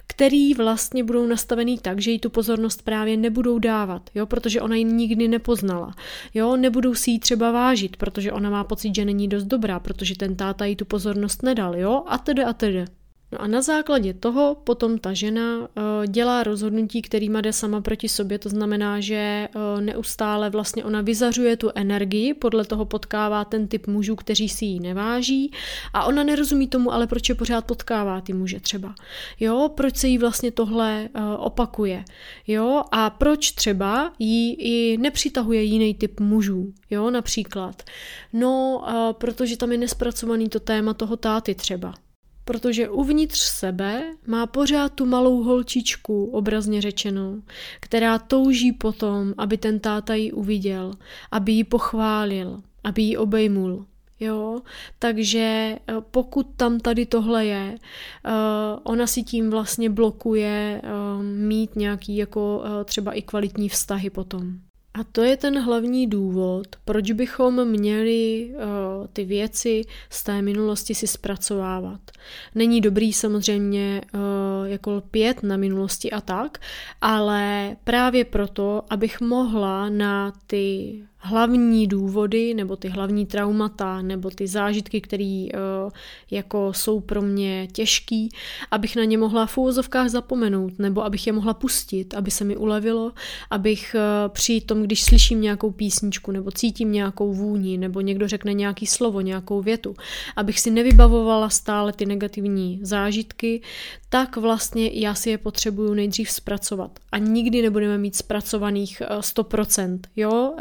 který 0.06 0.54
vlastně 0.54 1.04
budou 1.04 1.26
nastavený 1.26 1.78
tak, 1.78 2.00
že 2.00 2.10
jí 2.10 2.18
tu 2.18 2.30
pozornost 2.30 2.82
právě 2.82 3.16
nebudou 3.16 3.58
dávat, 3.58 4.10
jo, 4.14 4.26
protože 4.26 4.60
ona 4.60 4.76
ji 4.76 4.84
nikdy 4.84 5.28
nepoznala. 5.28 5.94
Jo, 6.34 6.56
nebudou 6.56 6.94
si 6.94 7.10
ji 7.10 7.18
třeba 7.18 7.52
vážit, 7.52 7.96
protože 7.96 8.32
ona 8.32 8.50
má 8.50 8.64
pocit, 8.64 8.94
že 8.94 9.04
není 9.04 9.28
dost 9.28 9.44
dobrá, 9.44 9.80
protože 9.80 10.16
ten 10.16 10.36
táta 10.36 10.64
jí 10.64 10.76
tu 10.76 10.84
pozornost 10.84 11.42
nedal, 11.42 11.76
jo, 11.76 12.02
a 12.06 12.18
tedy 12.18 12.44
a 12.44 12.52
tedy. 12.52 12.84
No 13.32 13.42
a 13.42 13.46
na 13.46 13.62
základě 13.62 14.14
toho 14.14 14.56
potom 14.64 14.98
ta 14.98 15.12
žena 15.12 15.58
uh, 15.58 15.66
dělá 16.06 16.42
rozhodnutí, 16.42 17.02
kterýma 17.02 17.40
jde 17.40 17.52
sama 17.52 17.80
proti 17.80 18.08
sobě, 18.08 18.38
to 18.38 18.48
znamená, 18.48 19.00
že 19.00 19.48
uh, 19.54 19.80
neustále 19.80 20.50
vlastně 20.50 20.84
ona 20.84 21.00
vyzařuje 21.00 21.56
tu 21.56 21.70
energii, 21.74 22.34
podle 22.34 22.64
toho 22.64 22.84
potkává 22.84 23.44
ten 23.44 23.68
typ 23.68 23.86
mužů, 23.86 24.16
kteří 24.16 24.48
si 24.48 24.64
ji 24.64 24.80
neváží 24.80 25.52
a 25.92 26.04
ona 26.04 26.22
nerozumí 26.22 26.68
tomu, 26.68 26.92
ale 26.92 27.06
proč 27.06 27.28
je 27.28 27.34
pořád 27.34 27.64
potkává 27.64 28.20
ty 28.20 28.32
muže 28.32 28.60
třeba. 28.60 28.94
Jo, 29.40 29.70
proč 29.74 29.96
se 29.96 30.08
jí 30.08 30.18
vlastně 30.18 30.50
tohle 30.50 31.08
uh, 31.14 31.22
opakuje. 31.38 32.04
Jo, 32.46 32.82
a 32.90 33.10
proč 33.10 33.52
třeba 33.52 34.12
jí 34.18 34.54
i 34.54 34.96
nepřitahuje 34.96 35.62
jiný 35.62 35.94
typ 35.94 36.20
mužů, 36.20 36.72
jo, 36.90 37.10
například. 37.10 37.82
No, 38.32 38.84
protože 39.12 39.56
tam 39.56 39.72
je 39.72 39.78
nespracovaný 39.78 40.48
to 40.48 40.60
téma 40.60 40.94
toho 40.94 41.16
táty 41.16 41.54
třeba 41.54 41.94
protože 42.44 42.88
uvnitř 42.88 43.38
sebe 43.38 44.02
má 44.26 44.46
pořád 44.46 44.92
tu 44.92 45.06
malou 45.06 45.42
holčičku, 45.42 46.24
obrazně 46.24 46.82
řečeno, 46.82 47.42
která 47.80 48.18
touží 48.18 48.72
potom, 48.72 49.34
aby 49.38 49.58
ten 49.58 49.80
táta 49.80 50.14
ji 50.14 50.32
uviděl, 50.32 50.92
aby 51.30 51.52
ji 51.52 51.64
pochválil, 51.64 52.62
aby 52.84 53.02
ji 53.02 53.16
obejmul. 53.16 53.86
Jo, 54.20 54.60
takže 54.98 55.40
eh, 55.40 55.94
pokud 56.10 56.46
tam 56.56 56.80
tady 56.80 57.06
tohle 57.06 57.46
je, 57.46 57.74
eh, 57.74 58.30
ona 58.82 59.06
si 59.06 59.22
tím 59.22 59.50
vlastně 59.50 59.90
blokuje 59.90 60.80
eh, 60.84 61.22
mít 61.22 61.76
nějaký 61.76 62.16
jako 62.16 62.64
třeba 62.84 63.12
i 63.12 63.22
kvalitní 63.22 63.68
vztahy 63.68 64.10
potom. 64.10 64.58
A 64.94 65.04
to 65.04 65.22
je 65.22 65.36
ten 65.36 65.58
hlavní 65.58 66.06
důvod, 66.06 66.66
proč 66.84 67.10
bychom 67.10 67.64
měli 67.68 68.50
uh, 68.54 69.06
ty 69.12 69.24
věci 69.24 69.82
z 70.10 70.24
té 70.24 70.42
minulosti 70.42 70.94
si 70.94 71.06
zpracovávat. 71.06 72.00
Není 72.54 72.80
dobrý 72.80 73.12
samozřejmě 73.12 74.00
uh, 74.14 74.20
jako 74.64 74.90
lpět 74.90 75.42
na 75.42 75.56
minulosti 75.56 76.10
a 76.10 76.20
tak, 76.20 76.58
ale 77.00 77.76
právě 77.84 78.24
proto, 78.24 78.82
abych 78.90 79.20
mohla 79.20 79.88
na 79.88 80.32
ty 80.46 80.94
hlavní 81.24 81.86
důvody 81.86 82.54
nebo 82.54 82.76
ty 82.76 82.88
hlavní 82.88 83.26
traumata 83.26 84.02
nebo 84.02 84.30
ty 84.30 84.46
zážitky, 84.46 85.00
které 85.00 85.46
uh, 85.54 85.90
jako 86.30 86.72
jsou 86.72 87.00
pro 87.00 87.22
mě 87.22 87.68
těžký, 87.72 88.28
abych 88.70 88.96
na 88.96 89.04
ně 89.04 89.18
mohla 89.18 89.46
v 89.46 89.58
úvozovkách 89.58 90.08
zapomenout 90.08 90.78
nebo 90.78 91.04
abych 91.04 91.26
je 91.26 91.32
mohla 91.32 91.54
pustit, 91.54 92.14
aby 92.14 92.30
se 92.30 92.44
mi 92.44 92.56
ulevilo, 92.56 93.12
abych 93.50 93.96
uh, 93.98 94.32
při 94.32 94.60
tom, 94.60 94.82
když 94.82 95.04
slyším 95.04 95.40
nějakou 95.40 95.70
písničku 95.70 96.32
nebo 96.32 96.50
cítím 96.50 96.92
nějakou 96.92 97.32
vůni 97.32 97.78
nebo 97.78 98.00
někdo 98.00 98.28
řekne 98.28 98.52
nějaký 98.54 98.86
slovo, 98.86 99.20
nějakou 99.20 99.62
větu, 99.62 99.94
abych 100.36 100.60
si 100.60 100.70
nevybavovala 100.70 101.48
stále 101.48 101.92
ty 101.92 102.06
negativní 102.06 102.80
zážitky, 102.82 103.62
tak 104.12 104.36
vlastně 104.36 104.90
já 104.92 105.14
si 105.14 105.30
je 105.30 105.38
potřebuju 105.38 105.94
nejdřív 105.94 106.30
zpracovat. 106.30 106.90
A 107.12 107.18
nikdy 107.18 107.62
nebudeme 107.62 107.98
mít 107.98 108.16
zpracovaných 108.16 109.02
100%. 109.20 110.00
Eh, 110.04 110.08
jo? 110.16 110.54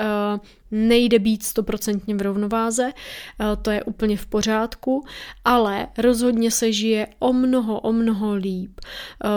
Eh, 0.72 0.76
nejde 0.76 1.20
být 1.20 1.44
stoprocentně 1.44 2.16
v 2.16 2.22
rovnováze, 2.22 2.92
eh, 2.94 3.46
to 3.62 3.72
je 3.72 3.84
úplně 3.84 4.18
v 4.18 4.26
pořádku, 4.26 5.06
ale 5.46 5.88
rozhodně 5.98 6.52
se 6.52 6.72
žije 6.72 7.08
o 7.20 7.34
mnoho, 7.34 7.80
o 7.80 7.92
mnoho 7.92 8.36
líp, 8.36 8.80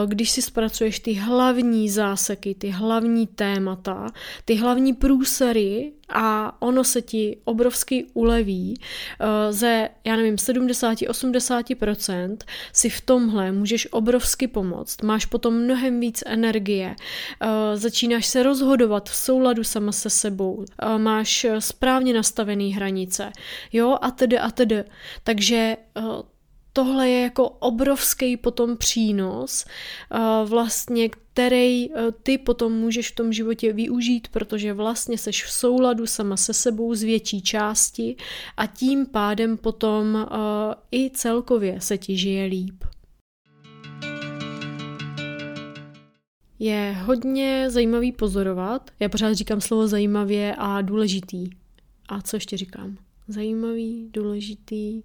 když 0.07 0.31
si 0.31 0.43
zpracuješ 0.43 1.01
ty 1.01 1.13
hlavní 1.13 1.91
záseky, 1.91 2.55
ty 2.55 2.71
hlavní 2.71 3.27
témata, 3.27 4.07
ty 4.45 4.55
hlavní 4.55 4.93
průsery 4.93 5.93
a 6.09 6.57
ono 6.63 6.85
se 6.85 7.03
ti 7.03 7.39
obrovsky 7.45 8.07
uleví. 8.15 8.81
Eh, 9.21 9.53
ze, 9.53 9.89
já 10.05 10.17
nevím, 10.17 10.39
70-80% 10.39 12.37
si 12.73 12.91
v 12.91 13.01
tomhle 13.01 13.53
můžeš 13.53 13.89
obrovsky 13.91 14.49
pomoct. 14.49 15.03
Máš 15.03 15.27
potom 15.27 15.55
mnohem 15.55 16.01
víc 16.01 16.23
energie, 16.27 16.97
eh, 17.41 17.77
začínáš 17.77 18.27
se 18.27 18.43
rozhodovat 18.43 19.11
v 19.11 19.17
souladu 19.17 19.65
sama 19.65 19.93
se 19.93 20.11
sebou, 20.11 20.65
eh, 20.65 20.99
máš 21.25 21.47
správně 21.59 22.15
nastavený 22.15 22.75
hranice, 22.75 23.33
jo, 23.73 23.99
a 24.03 24.11
tedy 24.11 24.39
a 24.39 24.51
tedy. 24.51 24.85
Takže 25.25 25.77
tohle 26.73 27.09
je 27.09 27.23
jako 27.23 27.49
obrovský 27.49 28.37
potom 28.37 28.77
přínos, 28.77 29.65
vlastně, 30.45 31.09
který 31.09 31.89
ty 32.23 32.39
potom 32.39 32.73
můžeš 32.73 33.11
v 33.11 33.15
tom 33.15 33.33
životě 33.33 33.73
využít, 33.73 34.29
protože 34.29 34.73
vlastně 34.73 35.19
seš 35.19 35.45
v 35.45 35.51
souladu 35.53 36.07
sama 36.07 36.37
se 36.37 36.55
sebou 36.55 36.95
z 36.95 37.03
větší 37.03 37.43
části 37.43 38.17
a 38.57 38.67
tím 38.67 39.07
pádem 39.07 39.57
potom 39.57 40.27
i 40.93 41.11
celkově 41.11 41.81
se 41.81 41.99
ti 41.99 42.17
žije 42.17 42.45
líp. 42.45 42.85
Je 46.65 46.93
hodně 46.93 47.71
zajímavý 47.71 48.13
pozorovat. 48.13 48.91
Já 49.01 49.09
pořád 49.09 49.33
říkám 49.33 49.61
slovo 49.61 49.89
zajímavě 49.89 50.55
a 50.59 50.83
důležitý. 50.83 51.51
A 52.09 52.23
co 52.23 52.37
ještě 52.37 52.57
říkám? 52.57 52.99
Zajímavý, 53.29 54.09
důležitý. 54.13 55.03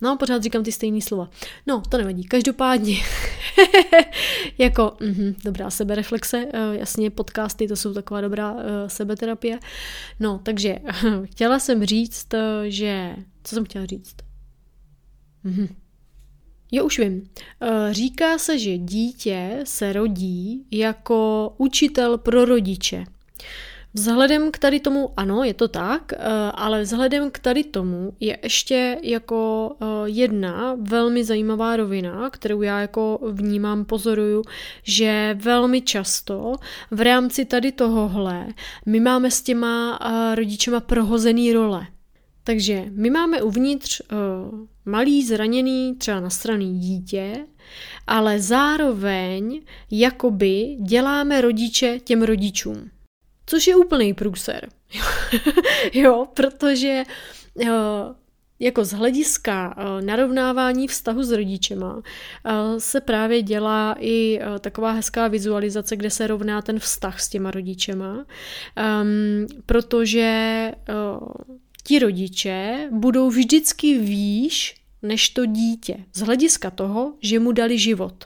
No, 0.00 0.16
pořád 0.16 0.42
říkám 0.42 0.64
ty 0.64 0.72
stejné 0.72 1.00
slova. 1.00 1.30
No, 1.66 1.82
to 1.88 1.98
nevadí. 1.98 2.24
Každopádně, 2.24 2.96
jako, 4.58 4.96
mm, 5.00 5.34
dobrá 5.44 5.70
sebereflexe, 5.70 6.46
uh, 6.46 6.50
jasně, 6.72 7.10
podcasty, 7.10 7.68
to 7.68 7.76
jsou 7.76 7.94
taková 7.94 8.20
dobrá 8.20 8.52
uh, 8.52 8.60
sebeterapie. 8.86 9.58
No, 10.20 10.40
takže 10.42 10.76
chtěla 11.24 11.58
jsem 11.58 11.84
říct, 11.84 12.34
uh, 12.34 12.40
že, 12.64 13.16
co 13.44 13.54
jsem 13.54 13.64
chtěla 13.64 13.86
říct? 13.86 14.16
Mhm. 15.44 15.68
Jo, 16.72 16.84
už 16.84 16.98
vím. 16.98 17.28
Říká 17.90 18.38
se, 18.38 18.58
že 18.58 18.78
dítě 18.78 19.60
se 19.64 19.92
rodí 19.92 20.64
jako 20.70 21.52
učitel 21.58 22.18
pro 22.18 22.44
rodiče. 22.44 23.04
Vzhledem 23.94 24.50
k 24.50 24.58
tady 24.58 24.80
tomu, 24.80 25.10
ano, 25.16 25.44
je 25.44 25.54
to 25.54 25.68
tak, 25.68 26.12
eh, 26.12 26.18
ale 26.54 26.82
vzhledem 26.82 27.30
k 27.30 27.38
tady 27.38 27.64
tomu 27.64 28.12
je 28.20 28.38
ještě 28.42 28.98
jako 29.02 29.70
eh, 29.80 29.84
jedna 30.04 30.76
velmi 30.80 31.24
zajímavá 31.24 31.76
rovina, 31.76 32.30
kterou 32.30 32.62
já 32.62 32.80
jako 32.80 33.18
vnímám, 33.30 33.84
pozoruju, 33.84 34.42
že 34.82 35.36
velmi 35.40 35.80
často 35.80 36.54
v 36.90 37.00
rámci 37.00 37.44
tady 37.44 37.72
tohohle 37.72 38.46
my 38.86 39.00
máme 39.00 39.30
s 39.30 39.42
těma 39.42 39.98
eh, 40.00 40.34
rodičema 40.34 40.80
prohozený 40.80 41.52
role. 41.52 41.86
Takže 42.44 42.84
my 42.90 43.10
máme 43.10 43.42
uvnitř 43.42 44.02
malý, 44.84 45.26
zraněný, 45.26 45.94
třeba 45.96 46.20
nasraný 46.20 46.78
dítě, 46.78 47.46
ale 48.06 48.40
zároveň 48.40 49.62
jakoby 49.90 50.76
děláme 50.80 51.40
rodiče 51.40 51.98
těm 52.04 52.22
rodičům. 52.22 52.90
Což 53.46 53.66
je 53.66 53.76
úplný 53.76 54.14
průser. 54.14 54.68
jo, 55.94 56.26
protože 56.34 57.02
uh, 57.54 57.66
jako 58.60 58.84
z 58.84 58.92
hlediska 58.92 59.76
uh, 59.76 60.06
narovnávání 60.06 60.88
vztahu 60.88 61.22
s 61.22 61.30
rodičema 61.30 61.96
uh, 61.96 62.02
se 62.78 63.00
právě 63.00 63.42
dělá 63.42 63.96
i 63.98 64.40
uh, 64.40 64.58
taková 64.58 64.92
hezká 64.92 65.28
vizualizace, 65.28 65.96
kde 65.96 66.10
se 66.10 66.26
rovná 66.26 66.62
ten 66.62 66.78
vztah 66.78 67.20
s 67.20 67.28
těma 67.28 67.50
rodičema, 67.50 68.14
um, 68.14 69.46
protože 69.66 70.72
uh, 70.88 71.56
ti 71.90 71.98
rodiče 71.98 72.88
budou 72.92 73.30
vždycky 73.30 73.98
výš 73.98 74.74
než 75.02 75.28
to 75.28 75.46
dítě 75.46 76.04
z 76.12 76.20
hlediska 76.20 76.70
toho, 76.70 77.14
že 77.20 77.38
mu 77.38 77.52
dali 77.52 77.78
život. 77.78 78.24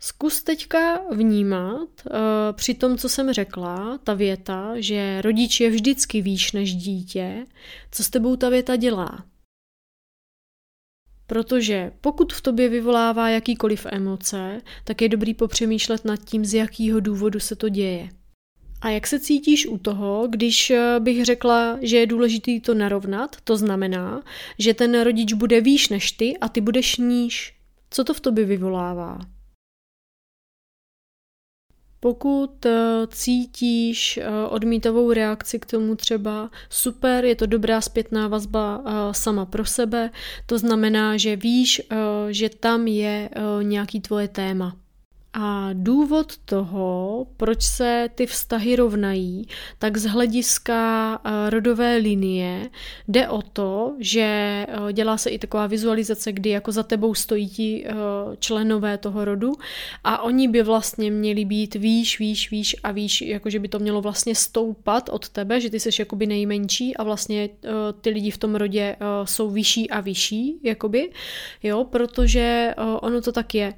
Zkus 0.00 0.42
teďka 0.42 1.00
vnímat 1.10 1.88
uh, 2.06 2.12
při 2.52 2.74
tom, 2.74 2.98
co 2.98 3.08
jsem 3.08 3.32
řekla, 3.32 3.98
ta 3.98 4.14
věta, 4.14 4.72
že 4.76 5.22
rodič 5.22 5.60
je 5.60 5.70
vždycky 5.70 6.22
výš 6.22 6.52
než 6.52 6.74
dítě, 6.74 7.46
co 7.90 8.04
s 8.04 8.10
tebou 8.10 8.36
ta 8.36 8.48
věta 8.48 8.76
dělá. 8.76 9.24
Protože 11.26 11.92
pokud 12.00 12.32
v 12.32 12.40
tobě 12.40 12.68
vyvolává 12.68 13.28
jakýkoliv 13.28 13.86
emoce, 13.90 14.60
tak 14.84 15.02
je 15.02 15.08
dobrý 15.08 15.34
popřemýšlet 15.34 16.04
nad 16.04 16.24
tím, 16.24 16.44
z 16.44 16.54
jakého 16.54 17.00
důvodu 17.00 17.40
se 17.40 17.56
to 17.56 17.68
děje. 17.68 18.08
A 18.84 18.90
jak 18.90 19.06
se 19.06 19.20
cítíš 19.20 19.66
u 19.66 19.78
toho, 19.78 20.26
když 20.30 20.70
eh, 20.70 21.00
bych 21.00 21.24
řekla, 21.24 21.78
že 21.80 21.96
je 21.96 22.06
důležité 22.06 22.60
to 22.60 22.74
narovnat, 22.74 23.36
to 23.44 23.56
znamená, 23.56 24.22
že 24.58 24.74
ten 24.74 25.00
rodič 25.00 25.32
bude 25.32 25.60
výš 25.60 25.88
než 25.88 26.12
ty 26.12 26.38
a 26.38 26.48
ty 26.48 26.60
budeš 26.60 26.96
níž. 26.96 27.54
Co 27.90 28.04
to 28.04 28.14
v 28.14 28.20
tobě 28.20 28.44
vyvolává? 28.44 29.18
Pokud 32.00 32.66
eh, 32.66 33.06
cítíš 33.06 34.16
eh, 34.16 34.28
odmítavou 34.48 35.12
reakci 35.12 35.58
k 35.58 35.66
tomu 35.66 35.96
třeba, 35.96 36.50
super, 36.70 37.24
je 37.24 37.36
to 37.36 37.46
dobrá 37.46 37.80
zpětná 37.80 38.28
vazba 38.28 38.84
sama 39.12 39.46
pro 39.46 39.64
sebe, 39.64 40.10
to 40.46 40.58
znamená, 40.58 41.16
že 41.16 41.36
víš, 41.36 41.82
že 42.30 42.48
tam 42.48 42.86
je 42.86 43.30
nějaký 43.62 44.00
tvoje 44.00 44.28
téma. 44.28 44.83
A 45.36 45.70
důvod 45.72 46.36
toho, 46.44 47.26
proč 47.36 47.62
se 47.62 48.08
ty 48.14 48.26
vztahy 48.26 48.76
rovnají, 48.76 49.48
tak 49.78 49.96
z 49.96 50.06
hlediska 50.06 51.20
eh, 51.24 51.50
rodové 51.50 51.96
linie 51.96 52.70
jde 53.08 53.28
o 53.28 53.42
to, 53.42 53.96
že 53.98 54.22
eh, 54.68 54.92
dělá 54.92 55.16
se 55.16 55.30
i 55.30 55.38
taková 55.38 55.66
vizualizace, 55.66 56.32
kdy 56.32 56.50
jako 56.50 56.72
za 56.72 56.82
tebou 56.82 57.14
stojí 57.14 57.48
ti 57.48 57.84
eh, 57.86 57.92
členové 58.38 58.98
toho 58.98 59.24
rodu 59.24 59.52
a 60.04 60.22
oni 60.22 60.48
by 60.48 60.62
vlastně 60.62 61.10
měli 61.10 61.44
být 61.44 61.74
výš, 61.74 62.18
výš, 62.18 62.50
výš 62.50 62.76
a 62.82 62.92
výš, 62.92 63.22
jakože 63.22 63.58
by 63.58 63.68
to 63.68 63.78
mělo 63.78 64.00
vlastně 64.00 64.34
stoupat 64.34 65.08
od 65.08 65.28
tebe, 65.28 65.60
že 65.60 65.70
ty 65.70 65.80
jsi 65.80 65.90
jakoby 65.98 66.26
nejmenší 66.26 66.96
a 66.96 67.02
vlastně 67.02 67.48
ty 68.00 68.10
lidi 68.10 68.30
v 68.30 68.38
tom 68.38 68.54
rodě 68.54 68.96
jsou 69.24 69.50
vyšší 69.50 69.90
a 69.90 70.00
vyšší, 70.00 70.58
jakoby, 70.62 71.10
jo, 71.62 71.84
protože 71.84 72.74
ono 73.00 73.20
to 73.20 73.32
tak 73.32 73.54
je. 73.54 73.74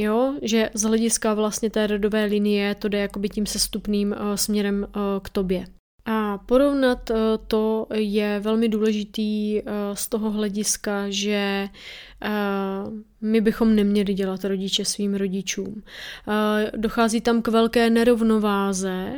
Jo, 0.00 0.34
že 0.42 0.70
z 0.74 0.82
hlediska 0.82 1.34
vlastně 1.34 1.70
té 1.70 1.86
rodové 1.86 2.24
linie 2.24 2.74
to 2.74 2.88
jde 2.88 2.98
jakoby 2.98 3.28
tím 3.28 3.46
sestupným 3.46 4.12
uh, 4.12 4.34
směrem 4.34 4.86
uh, 4.96 5.02
k 5.22 5.28
tobě. 5.28 5.66
A 6.04 6.38
porovnat 6.38 7.10
uh, 7.10 7.16
to 7.46 7.86
je 7.94 8.40
velmi 8.40 8.68
důležitý 8.68 9.62
uh, 9.62 9.70
z 9.94 10.08
toho 10.08 10.30
hlediska, 10.30 11.04
že 11.08 11.68
my 13.20 13.40
bychom 13.40 13.74
neměli 13.74 14.14
dělat 14.14 14.44
rodiče 14.44 14.84
svým 14.84 15.14
rodičům. 15.14 15.82
Dochází 16.76 17.20
tam 17.20 17.42
k 17.42 17.48
velké 17.48 17.90
nerovnováze. 17.90 19.12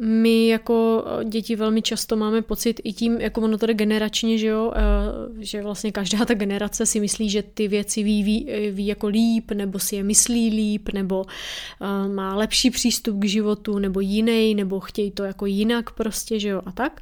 My 0.00 0.48
jako 0.48 1.04
děti 1.24 1.56
velmi 1.56 1.82
často 1.82 2.16
máme 2.16 2.42
pocit 2.42 2.80
i 2.84 2.92
tím, 2.92 3.20
jako 3.20 3.40
ono 3.40 3.56
jde 3.56 3.74
generačně, 3.74 4.38
že 4.38 4.46
jo, 4.46 4.72
že 5.38 5.62
vlastně 5.62 5.92
každá 5.92 6.24
ta 6.24 6.34
generace 6.34 6.86
si 6.86 7.00
myslí, 7.00 7.30
že 7.30 7.42
ty 7.42 7.68
věci 7.68 8.02
ví, 8.02 8.22
ví, 8.22 8.48
ví 8.70 8.86
jako 8.86 9.06
líp, 9.06 9.50
nebo 9.50 9.78
si 9.78 9.96
je 9.96 10.02
myslí 10.02 10.50
líp, 10.50 10.88
nebo 10.94 11.24
má 12.14 12.36
lepší 12.36 12.70
přístup 12.70 13.18
k 13.18 13.24
životu, 13.24 13.78
nebo 13.78 14.00
jiný, 14.00 14.54
nebo 14.54 14.80
chtějí 14.80 15.10
to 15.10 15.24
jako 15.24 15.46
jinak 15.46 15.90
prostě, 15.90 16.40
že 16.40 16.48
jo, 16.48 16.62
a 16.66 16.72
tak. 16.72 17.00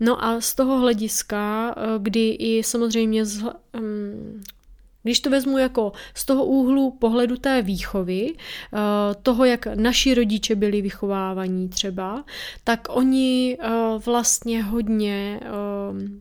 No 0.00 0.24
a 0.24 0.40
z 0.40 0.54
toho 0.54 0.78
hlediska, 0.78 1.74
kdy 1.98 2.28
i 2.28 2.62
samozřejmě 2.62 3.24
z, 3.24 3.42
um, 3.42 4.42
když 5.06 5.20
to 5.20 5.30
vezmu 5.30 5.58
jako 5.58 5.92
z 6.14 6.24
toho 6.24 6.44
úhlu 6.44 6.90
pohledu 6.90 7.36
té 7.36 7.62
výchovy, 7.62 8.34
eh, 8.34 8.78
toho, 9.22 9.44
jak 9.44 9.66
naši 9.66 10.14
rodiče 10.14 10.54
byli 10.54 10.82
vychovávaní 10.82 11.68
třeba, 11.68 12.24
tak 12.64 12.86
oni 12.90 13.58
eh, 13.60 13.68
vlastně 14.06 14.62
hodně 14.62 15.40
eh, 15.42 15.48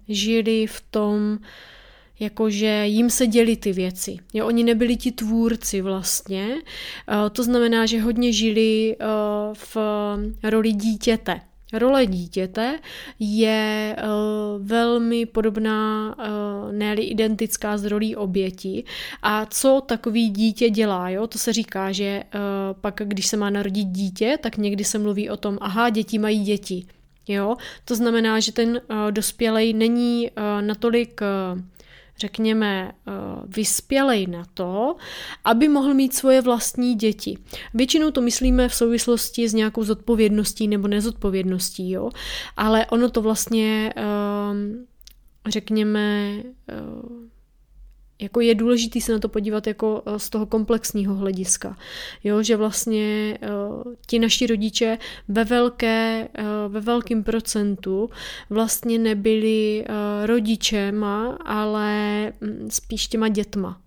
žili 0.08 0.68
v 0.68 0.84
tom, 0.92 1.38
jakože 2.20 2.84
jim 2.86 3.10
se 3.10 3.28
děli 3.28 3.58
ty 3.58 3.74
věci. 3.74 4.18
Jo, 4.34 4.48
oni 4.48 4.64
nebyli 4.64 4.98
ti 4.98 5.12
tvůrci 5.12 5.82
vlastně. 5.82 6.56
To 7.32 7.44
znamená, 7.44 7.86
že 7.86 8.02
hodně 8.02 8.34
žili 8.34 8.96
v 9.54 9.78
roli 10.44 10.72
dítěte. 10.72 11.42
Role 11.80 12.06
dítěte 12.06 12.80
je 13.20 13.96
uh, 14.04 14.68
velmi 14.68 15.26
podobná, 15.26 16.16
uh, 16.18 16.72
ne 16.72 16.94
identická 16.94 17.78
s 17.78 17.86
rolí 17.86 18.16
oběti. 18.16 18.84
A 19.22 19.46
co 19.46 19.82
takový 19.86 20.30
dítě 20.30 20.70
dělá? 20.70 21.10
Jo? 21.10 21.28
To 21.28 21.38
se 21.38 21.54
říká, 21.54 21.92
že 21.92 22.24
uh, 22.36 22.42
pak, 22.82 23.02
když 23.04 23.28
se 23.28 23.38
má 23.38 23.50
narodit 23.50 23.88
dítě, 23.88 24.38
tak 24.42 24.58
někdy 24.58 24.84
se 24.84 25.00
mluví 25.00 25.30
o 25.30 25.38
tom, 25.38 25.58
aha, 25.62 25.90
děti 25.90 26.20
mají 26.20 26.44
děti. 26.44 26.86
Jo? 27.28 27.56
To 27.86 27.96
znamená, 27.96 28.40
že 28.40 28.52
ten 28.52 28.70
uh, 28.70 29.12
dospělej 29.12 29.74
není 29.74 30.30
uh, 30.32 30.62
natolik 30.62 31.22
uh, 31.22 31.62
řekněme, 32.18 32.92
eh, 32.92 33.12
vyspělej 33.48 34.28
na 34.28 34.46
to, 34.54 34.96
aby 35.44 35.68
mohl 35.70 35.94
mít 35.94 36.14
svoje 36.14 36.42
vlastní 36.42 36.96
děti. 36.96 37.38
Většinou 37.74 38.12
to 38.12 38.22
myslíme 38.22 38.70
v 38.70 38.76
souvislosti 38.76 39.50
s 39.50 39.54
nějakou 39.54 39.84
zodpovědností 39.84 40.68
nebo 40.68 40.88
nezodpovědností, 40.88 41.92
jo? 41.92 42.10
ale 42.58 42.86
ono 42.86 43.10
to 43.10 43.22
vlastně, 43.22 43.94
ehm, 43.96 44.86
řekněme, 45.48 46.34
eh, 46.70 47.35
jako 48.20 48.42
je 48.42 48.56
důležité 48.56 49.02
se 49.02 49.12
na 49.12 49.20
to 49.20 49.30
podívat 49.30 49.68
jako 49.68 50.04
eh, 50.06 50.20
z 50.20 50.30
toho 50.30 50.46
komplexního 50.46 51.16
hlediska. 51.16 51.78
Jo, 52.24 52.44
že 52.44 52.58
vlastně 52.58 53.38
uh, 53.42 53.94
ti 54.08 54.20
naši 54.20 54.48
rodiče 54.48 54.98
ve 55.28 55.44
velké, 55.44 56.28
uh, 56.40 56.74
ve 56.74 56.80
velkém 56.80 57.24
procentu 57.24 58.10
vlastně 58.50 59.00
nebyli 59.00 59.86
uh, 59.90 60.26
rodičema, 60.26 61.38
ale 61.46 62.24
mm, 62.42 62.68
spíš 62.70 63.08
těma 63.08 63.28
dětma. 63.28 63.82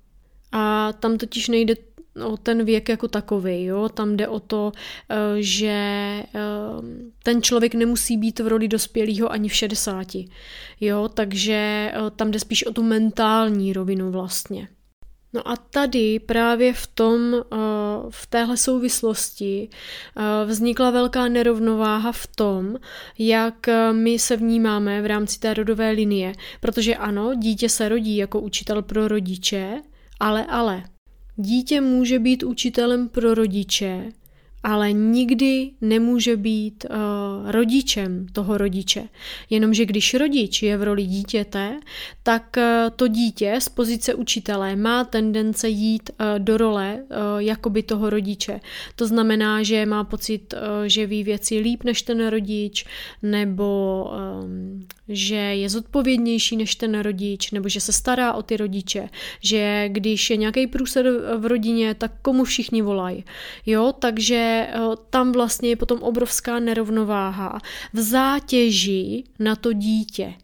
A 0.52 0.92
tam 0.92 1.18
totiž 1.18 1.48
nejde 1.48 1.74
o 2.22 2.36
ten 2.36 2.64
věk 2.64 2.88
jako 2.88 3.08
takový. 3.08 3.64
Jo? 3.64 3.88
Tam 3.88 4.16
jde 4.16 4.28
o 4.28 4.40
to, 4.40 4.72
eh, 5.08 5.16
že 5.38 5.68
eh, 5.68 6.40
ten 7.22 7.42
člověk 7.42 7.74
nemusí 7.74 8.16
být 8.16 8.40
v 8.40 8.46
roli 8.46 8.68
dospělého 8.68 9.32
ani 9.32 9.48
v 9.48 9.54
60. 9.54 10.28
Jo? 10.80 11.08
Takže 11.14 11.90
eh, 11.94 12.10
tam 12.16 12.30
jde 12.30 12.38
spíš 12.40 12.66
o 12.66 12.72
tu 12.72 12.82
mentální 12.82 13.72
rovinu 13.72 14.10
vlastně. 14.10 14.68
No 15.32 15.48
a 15.48 15.56
tady 15.56 16.18
právě 16.18 16.72
v 16.72 16.86
tom, 16.86 17.34
v 18.10 18.26
téhle 18.26 18.56
souvislosti 18.56 19.68
vznikla 20.46 20.90
velká 20.90 21.28
nerovnováha 21.28 22.12
v 22.12 22.26
tom, 22.26 22.76
jak 23.18 23.66
my 23.92 24.18
se 24.18 24.36
vnímáme 24.36 25.02
v 25.02 25.06
rámci 25.06 25.38
té 25.38 25.54
rodové 25.54 25.90
linie. 25.90 26.32
Protože 26.60 26.96
ano, 26.96 27.34
dítě 27.34 27.68
se 27.68 27.88
rodí 27.88 28.16
jako 28.16 28.40
učitel 28.40 28.82
pro 28.82 29.08
rodiče, 29.08 29.82
ale 30.20 30.46
ale. 30.46 30.82
Dítě 31.40 31.80
může 31.80 32.18
být 32.18 32.42
učitelem 32.42 33.08
pro 33.08 33.34
rodiče, 33.34 34.12
ale 34.62 34.92
nikdy 34.92 35.70
nemůže 35.80 36.36
být 36.36 36.86
uh, 36.90 37.50
rodičem 37.50 38.26
toho 38.32 38.58
rodiče. 38.58 39.08
Jenomže 39.50 39.86
když 39.86 40.14
rodič 40.14 40.62
je 40.62 40.76
v 40.76 40.82
roli 40.82 41.04
dítěte, 41.06 41.80
tak 42.22 42.56
uh, 42.56 42.62
to 42.96 43.08
dítě 43.08 43.56
z 43.58 43.68
pozice 43.68 44.14
učitele 44.14 44.76
má 44.76 45.04
tendence 45.04 45.68
jít 45.68 46.10
uh, 46.10 46.38
do 46.38 46.56
role 46.56 46.98
jakoby 47.38 47.82
toho 47.82 48.10
rodiče. 48.10 48.60
To 48.96 49.06
znamená, 49.06 49.62
že 49.62 49.86
má 49.86 50.04
pocit, 50.04 50.54
že 50.86 51.06
ví 51.06 51.24
věci 51.24 51.58
líp 51.58 51.84
než 51.84 52.02
ten 52.02 52.26
rodič, 52.26 52.84
nebo 53.22 54.10
um, 54.42 54.86
že 55.08 55.34
je 55.34 55.68
zodpovědnější 55.68 56.56
než 56.56 56.74
ten 56.74 57.00
rodič, 57.00 57.50
nebo 57.50 57.68
že 57.68 57.80
se 57.80 57.92
stará 57.92 58.32
o 58.32 58.42
ty 58.42 58.56
rodiče, 58.56 59.08
že 59.40 59.88
když 59.88 60.30
je 60.30 60.36
nějaký 60.36 60.66
průsed 60.66 61.06
v 61.38 61.46
rodině, 61.46 61.94
tak 61.94 62.12
komu 62.22 62.44
všichni 62.44 62.82
volají. 62.82 63.24
Jo, 63.66 63.92
takže 63.98 64.47
Eh, 64.48 64.96
tam 65.10 65.32
vlastně 65.32 65.68
je 65.68 65.76
potom 65.76 66.02
obrovská 66.02 66.58
nerovnováha 66.58 67.60
v 67.92 67.98
zátěži 67.98 69.24
na 69.38 69.56
to 69.56 69.72
dítě. 69.72 70.34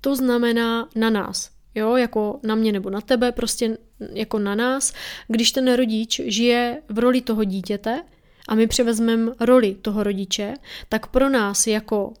To 0.00 0.16
znamená 0.16 0.88
na 0.96 1.10
nás, 1.10 1.50
jo, 1.74 1.96
jako 1.96 2.40
na 2.42 2.54
mě 2.54 2.72
nebo 2.72 2.90
na 2.90 3.00
tebe, 3.00 3.32
prostě 3.32 3.78
jako 4.12 4.38
na 4.38 4.54
nás, 4.54 4.92
když 5.28 5.52
ten 5.52 5.74
rodič 5.74 6.20
žije 6.24 6.82
v 6.88 6.98
roli 6.98 7.20
toho 7.20 7.44
dítěte 7.44 8.02
a 8.48 8.54
my 8.54 8.66
převezmeme 8.66 9.32
roli 9.40 9.74
toho 9.82 10.02
rodiče, 10.02 10.54
tak 10.88 11.06
pro 11.06 11.28
nás 11.28 11.66
jako 11.66 12.12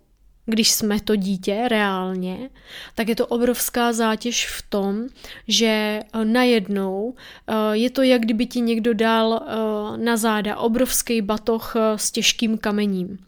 když 0.46 0.72
jsme 0.72 1.00
to 1.00 1.16
dítě 1.16 1.64
reálně, 1.68 2.50
tak 2.94 3.08
je 3.08 3.16
to 3.16 3.26
obrovská 3.26 3.92
zátěž 3.92 4.46
v 4.46 4.62
tom, 4.68 5.06
že 5.48 5.66
eh, 5.66 6.24
najednou 6.24 7.14
eh, 7.46 7.54
je 7.72 7.90
to, 7.90 8.02
jak 8.02 8.22
kdyby 8.22 8.46
ti 8.46 8.60
někdo 8.60 8.94
dal 8.94 9.42
eh, 9.42 9.96
na 9.96 10.16
záda 10.16 10.56
obrovský 10.56 11.22
batoh 11.22 11.74
s 11.96 12.10
těžkým 12.10 12.58
kamením. 12.58 13.18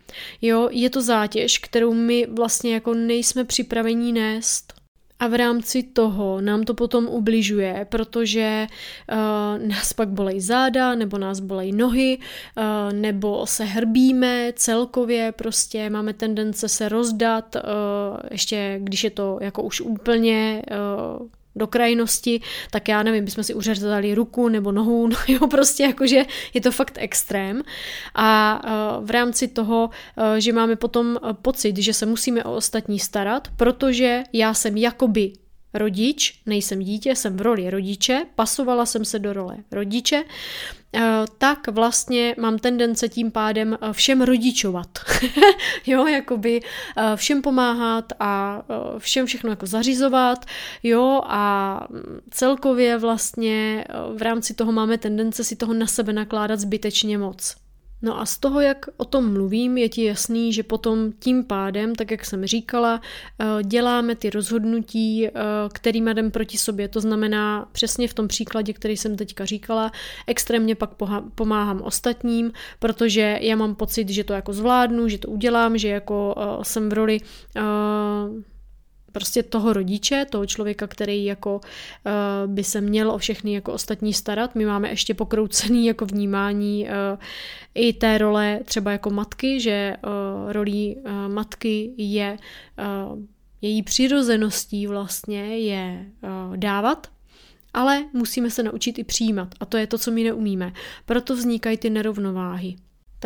Jo, 0.42 0.68
je 0.72 0.90
to 0.90 1.02
zátěž, 1.02 1.58
kterou 1.58 1.94
my 1.94 2.26
vlastně 2.26 2.74
jako 2.74 2.94
nejsme 2.94 3.44
připraveni 3.44 4.12
nést. 4.12 4.75
A 5.20 5.26
v 5.26 5.34
rámci 5.34 5.82
toho 5.82 6.40
nám 6.40 6.62
to 6.62 6.74
potom 6.74 7.06
ubližuje, 7.06 7.86
protože 7.88 8.66
uh, 9.12 9.68
nás 9.68 9.92
pak 9.92 10.08
bolej 10.08 10.40
záda, 10.40 10.94
nebo 10.94 11.18
nás 11.18 11.40
bolej 11.40 11.72
nohy, 11.72 12.18
uh, 12.18 12.92
nebo 12.92 13.46
se 13.46 13.64
hrbíme 13.64 14.52
celkově, 14.56 15.32
prostě 15.32 15.90
máme 15.90 16.12
tendence 16.12 16.68
se 16.68 16.88
rozdat, 16.88 17.56
uh, 17.56 17.62
ještě 18.30 18.78
když 18.82 19.04
je 19.04 19.10
to 19.10 19.38
jako 19.40 19.62
už 19.62 19.80
úplně 19.80 20.62
uh, 21.20 21.26
do 21.56 21.66
krajnosti, 21.66 22.40
tak 22.70 22.88
já 22.88 23.02
nevím, 23.02 23.24
bychom 23.24 23.44
si 23.44 23.54
uřezali 23.54 24.14
ruku 24.14 24.48
nebo 24.48 24.72
nohu, 24.72 25.06
no 25.08 25.16
jo, 25.28 25.46
prostě 25.46 25.82
jakože 25.82 26.24
je 26.54 26.60
to 26.60 26.72
fakt 26.72 26.98
extrém. 27.00 27.62
A 28.14 28.60
uh, 28.64 29.06
v 29.06 29.10
rámci 29.10 29.48
toho, 29.48 29.90
uh, 30.16 30.24
že 30.38 30.52
máme 30.52 30.76
potom 30.76 31.18
pocit, 31.42 31.76
že 31.76 31.94
se 31.94 32.06
musíme 32.06 32.44
o 32.44 32.54
ostatní 32.54 32.98
starat, 32.98 33.48
protože 33.56 34.22
já 34.32 34.54
jsem 34.54 34.76
jakoby 34.76 35.32
rodič, 35.78 36.40
nejsem 36.46 36.78
dítě, 36.80 37.16
jsem 37.16 37.36
v 37.36 37.40
roli 37.40 37.70
rodiče, 37.70 38.26
pasovala 38.34 38.86
jsem 38.86 39.04
se 39.04 39.18
do 39.18 39.32
role 39.32 39.56
rodiče, 39.72 40.24
eh, 40.94 41.00
tak 41.38 41.68
vlastně 41.68 42.34
mám 42.38 42.58
tendence 42.58 43.08
tím 43.08 43.30
pádem 43.30 43.78
eh, 43.80 43.92
všem 43.92 44.22
rodičovat. 44.22 44.88
jo, 45.86 46.06
jakoby 46.06 46.60
eh, 46.96 47.16
všem 47.16 47.42
pomáhat 47.42 48.12
a 48.20 48.62
všem 48.98 49.26
všechno 49.26 49.50
jako 49.50 49.66
zařizovat, 49.66 50.44
jo, 50.82 51.20
a 51.24 51.80
mm, 51.90 52.20
celkově 52.30 52.98
vlastně 52.98 53.84
v 54.14 54.22
rámci 54.22 54.54
toho 54.54 54.72
máme 54.72 54.98
tendence 54.98 55.44
si 55.44 55.56
toho 55.56 55.74
na 55.74 55.86
sebe 55.86 56.12
nakládat 56.12 56.60
zbytečně 56.60 57.18
moc. 57.18 57.65
No 58.02 58.20
a 58.20 58.26
z 58.26 58.38
toho, 58.38 58.60
jak 58.60 58.86
o 58.96 59.04
tom 59.04 59.32
mluvím, 59.32 59.78
je 59.78 59.88
ti 59.88 60.04
jasný, 60.04 60.52
že 60.52 60.62
potom 60.62 61.12
tím 61.18 61.44
pádem, 61.44 61.94
tak 61.94 62.10
jak 62.10 62.24
jsem 62.24 62.46
říkala, 62.46 63.00
eh, 63.38 63.62
děláme 63.62 64.16
ty 64.16 64.30
rozhodnutí, 64.30 65.26
eh, 65.26 65.30
kterými 65.72 66.10
jdem 66.10 66.30
proti 66.30 66.58
sobě. 66.58 66.88
To 66.88 67.00
znamená 67.00 67.68
přesně 67.72 68.08
v 68.08 68.14
tom 68.14 68.28
příkladě, 68.28 68.72
který 68.72 68.96
jsem 68.96 69.16
teďka 69.16 69.44
říkala, 69.44 69.92
extrémně 70.26 70.74
pak 70.74 70.90
pomáhám 71.34 71.82
ostatním, 71.82 72.52
protože 72.78 73.38
já 73.40 73.56
mám 73.56 73.74
pocit, 73.74 74.08
že 74.08 74.24
to 74.24 74.32
jako 74.32 74.52
zvládnu, 74.52 75.08
že 75.08 75.18
to 75.18 75.28
udělám, 75.28 75.78
že 75.78 75.88
jako 75.88 76.34
eh, 76.38 76.64
jsem 76.64 76.88
v 76.88 76.92
roli 76.92 77.20
prostě 79.16 79.42
toho 79.42 79.72
rodiče, 79.72 80.26
toho 80.30 80.46
člověka, 80.46 80.86
který 80.86 81.24
jako 81.24 81.60
uh, 81.60 82.52
by 82.52 82.64
se 82.64 82.80
měl 82.80 83.10
o 83.10 83.18
všechny 83.18 83.54
jako 83.54 83.72
ostatní 83.72 84.12
starat. 84.12 84.54
My 84.54 84.66
máme 84.66 84.88
ještě 84.88 85.14
pokroucený 85.14 85.86
jako 85.86 86.06
vnímání 86.06 86.84
uh, 86.84 87.18
i 87.74 87.92
té 87.92 88.18
role 88.18 88.60
třeba 88.64 88.92
jako 88.92 89.10
matky, 89.10 89.60
že 89.60 89.96
uh, 90.04 90.52
rolí 90.52 90.96
uh, 90.96 91.32
matky 91.32 91.90
je 91.96 92.36
uh, 93.12 93.18
její 93.62 93.82
přirozeností 93.82 94.86
vlastně 94.86 95.58
je 95.58 96.06
uh, 96.22 96.56
dávat, 96.56 97.06
ale 97.74 98.04
musíme 98.12 98.50
se 98.50 98.62
naučit 98.62 98.98
i 98.98 99.04
přijímat 99.04 99.48
a 99.60 99.66
to 99.66 99.76
je 99.76 99.86
to, 99.86 99.98
co 99.98 100.10
my 100.10 100.24
neumíme. 100.24 100.72
Proto 101.06 101.34
vznikají 101.36 101.76
ty 101.76 101.90
nerovnováhy. 101.90 102.76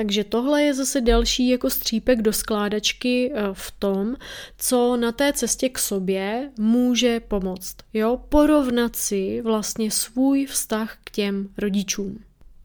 Takže 0.00 0.24
tohle 0.24 0.62
je 0.62 0.74
zase 0.74 1.00
další 1.00 1.48
jako 1.48 1.70
střípek 1.70 2.22
do 2.22 2.32
skládačky 2.32 3.32
eh, 3.34 3.42
v 3.52 3.70
tom, 3.78 4.16
co 4.58 4.96
na 4.96 5.12
té 5.12 5.32
cestě 5.32 5.68
k 5.68 5.78
sobě 5.78 6.50
může 6.58 7.20
pomoct. 7.20 7.76
Jo, 7.94 8.20
porovnat 8.28 8.96
si 8.96 9.40
vlastně 9.40 9.90
svůj 9.90 10.46
vztah 10.46 10.98
k 11.04 11.10
těm 11.10 11.48
rodičům. 11.58 12.18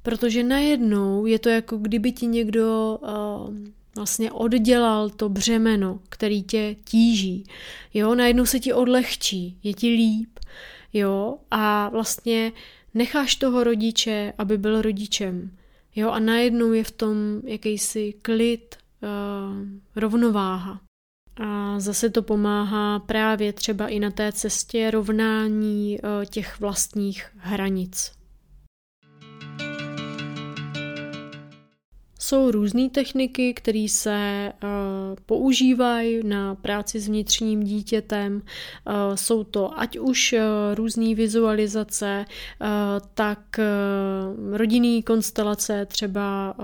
Protože 0.04 0.44
najednou 0.44 1.26
je 1.26 1.40
to 1.40 1.50
jako 1.50 1.78
kdyby 1.78 2.12
ti 2.12 2.28
někdo 2.28 3.00
uh, 3.02 3.56
vlastně 3.96 4.32
oddělal 4.32 5.10
to 5.10 5.30
břemeno, 5.30 6.00
který 6.10 6.44
tě 6.44 6.76
tíží. 6.84 7.44
Jo, 7.94 8.16
najednou 8.16 8.46
se 8.46 8.60
ti 8.60 8.74
odlehčí, 8.74 9.58
je 9.64 9.74
ti 9.74 9.88
líp. 9.88 10.40
Jo, 10.94 11.38
a 11.52 11.90
vlastně 11.90 12.52
necháš 12.94 13.36
toho 13.36 13.64
rodiče, 13.64 14.34
aby 14.38 14.58
byl 14.58 14.82
rodičem. 14.82 15.52
Jo, 15.96 16.10
a 16.10 16.20
najednou 16.20 16.74
je 16.74 16.84
v 16.84 16.92
tom 16.92 17.42
jakýsi 17.44 18.14
klid, 18.22 18.76
uh, 19.02 19.68
rovnováha. 19.96 20.82
A 21.38 21.80
zase 21.80 22.10
to 22.10 22.22
pomáhá 22.22 23.00
právě 23.00 23.54
třeba 23.54 23.88
i 23.88 24.00
na 24.00 24.12
té 24.12 24.32
cestě 24.32 24.92
rovnání 24.92 26.00
uh, 26.00 26.26
těch 26.26 26.60
vlastních 26.60 27.26
hranic. 27.38 28.15
Jsou 32.26 32.52
různé 32.52 32.90
techniky, 32.90 33.54
které 33.54 33.86
se 33.90 34.52
uh, 34.64 34.70
používají 35.26 36.28
na 36.28 36.56
práci 36.56 37.00
s 37.00 37.08
vnitřním 37.08 37.64
dítětem. 37.64 38.36
Uh, 38.36 38.94
jsou 39.16 39.44
to 39.44 39.80
ať 39.80 39.98
už 39.98 40.34
uh, 40.34 40.40
různé 40.76 41.16
vizualizace, 41.16 42.26
tak 43.14 43.60
rodinný 44.52 45.04
konstelace, 45.04 45.86
třeba 45.86 46.56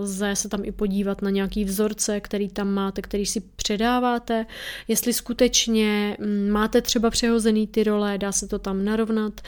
lze 0.00 0.36
se 0.36 0.48
tam 0.48 0.64
i 0.64 0.72
podívat 0.72 1.22
na 1.22 1.30
nějaký 1.30 1.64
vzorce, 1.64 2.20
který 2.20 2.48
tam 2.48 2.68
máte, 2.68 3.02
který 3.02 3.26
si 3.26 3.40
předáváte. 3.40 4.46
Jestli 4.88 5.12
skutečně 5.12 6.16
um, 6.20 6.50
máte 6.50 6.82
třeba 6.82 7.10
přehozený 7.10 7.66
ty 7.66 7.84
role, 7.84 8.18
dá 8.18 8.32
se 8.32 8.48
to 8.48 8.58
tam 8.58 8.84
narovnat. 8.84 9.40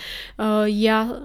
Já 0.64 1.02
um, 1.02 1.20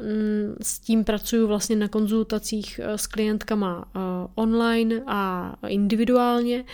s 0.62 0.80
tím 0.80 1.04
pracuji 1.04 1.48
vlastně 1.48 1.76
na 1.76 1.88
konzultacích 1.88 2.80
s 2.96 3.08
klientkama 3.08 3.86
online 4.36 5.02
a 5.08 5.54
individuálně. 5.67 6.65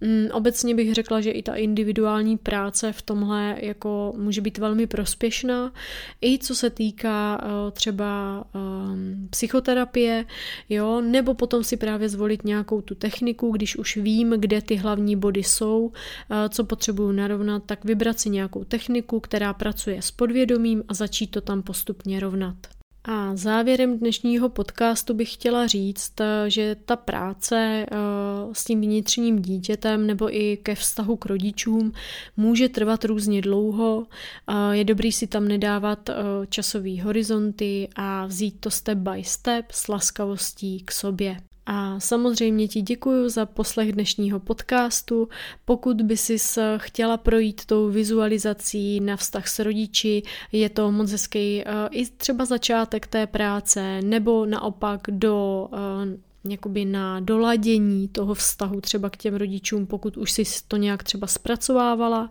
Mm, 0.00 0.28
obecně 0.32 0.74
bych 0.74 0.94
řekla, 0.94 1.20
že 1.20 1.30
i 1.30 1.42
ta 1.42 1.54
individuální 1.54 2.36
práce 2.38 2.92
v 2.92 3.02
tomhle 3.02 3.56
jako 3.60 4.12
může 4.16 4.40
být 4.40 4.58
velmi 4.58 4.86
prospěšná, 4.86 5.72
i 6.22 6.38
co 6.38 6.54
se 6.54 6.70
týká 6.70 7.42
uh, 7.42 7.70
třeba 7.70 8.44
um, 8.54 9.28
psychoterapie, 9.30 10.24
jo, 10.68 11.00
nebo 11.00 11.34
potom 11.34 11.64
si 11.64 11.76
právě 11.76 12.08
zvolit 12.08 12.44
nějakou 12.44 12.80
tu 12.80 12.94
techniku, 12.94 13.50
když 13.50 13.76
už 13.76 13.96
vím, 13.96 14.30
kde 14.30 14.62
ty 14.62 14.76
hlavní 14.76 15.16
body 15.16 15.42
jsou, 15.42 15.86
uh, 15.86 15.92
co 16.48 16.64
potřebuju 16.64 17.12
narovnat, 17.12 17.62
tak 17.66 17.84
vybrat 17.84 18.20
si 18.20 18.30
nějakou 18.30 18.64
techniku, 18.64 19.20
která 19.20 19.54
pracuje 19.54 20.02
s 20.02 20.10
podvědomím 20.10 20.84
a 20.88 20.94
začít 20.94 21.26
to 21.26 21.40
tam 21.40 21.62
postupně 21.62 22.20
rovnat. 22.20 22.75
A 23.08 23.36
závěrem 23.36 23.98
dnešního 23.98 24.48
podcastu 24.48 25.14
bych 25.14 25.32
chtěla 25.32 25.66
říct, 25.66 26.12
že 26.48 26.76
ta 26.84 26.96
práce 26.96 27.56
eh, 27.56 27.96
s 28.52 28.64
tím 28.64 28.80
vnitřním 28.80 29.42
dítětem 29.42 30.06
nebo 30.06 30.34
i 30.34 30.56
ke 30.56 30.74
vztahu 30.74 31.16
k 31.16 31.26
rodičům 31.26 31.92
může 32.36 32.68
trvat 32.68 33.04
různě 33.04 33.40
dlouho. 33.40 34.06
Je 34.72 34.84
dobrý 34.84 35.12
si 35.12 35.26
tam 35.26 35.48
nedávat 35.48 36.08
eh, 36.08 36.14
časové 36.48 37.02
horizonty 37.02 37.88
a 37.96 38.26
vzít 38.26 38.60
to 38.60 38.70
step 38.70 38.98
by 38.98 39.24
step 39.24 39.72
s 39.72 39.88
laskavostí 39.88 40.80
k 40.80 40.92
sobě. 40.92 41.36
A 41.66 42.00
samozřejmě 42.00 42.68
ti 42.68 42.82
děkuji 42.82 43.28
za 43.28 43.46
poslech 43.46 43.92
dnešního 43.92 44.40
podcastu. 44.40 45.28
Pokud 45.64 46.02
by 46.02 46.16
si 46.16 46.36
chtěla 46.76 47.16
projít 47.16 47.64
tou 47.64 47.88
vizualizací 47.88 49.00
na 49.00 49.16
vztah 49.16 49.48
s 49.48 49.58
rodiči, 49.58 50.22
je 50.52 50.68
to 50.68 50.92
moc 50.92 51.10
hezký 51.10 51.62
eh, 51.62 51.88
i 51.90 52.06
třeba 52.06 52.44
začátek 52.44 53.06
té 53.06 53.26
práce, 53.26 54.02
nebo 54.02 54.46
naopak 54.46 55.00
do 55.10 55.68
eh, 55.72 56.25
jakoby 56.50 56.84
na 56.84 57.20
doladění 57.20 58.08
toho 58.08 58.34
vztahu 58.34 58.80
třeba 58.80 59.10
k 59.10 59.16
těm 59.16 59.34
rodičům, 59.34 59.86
pokud 59.86 60.16
už 60.16 60.32
si 60.32 60.42
to 60.68 60.76
nějak 60.76 61.02
třeba 61.02 61.26
zpracovávala, 61.26 62.30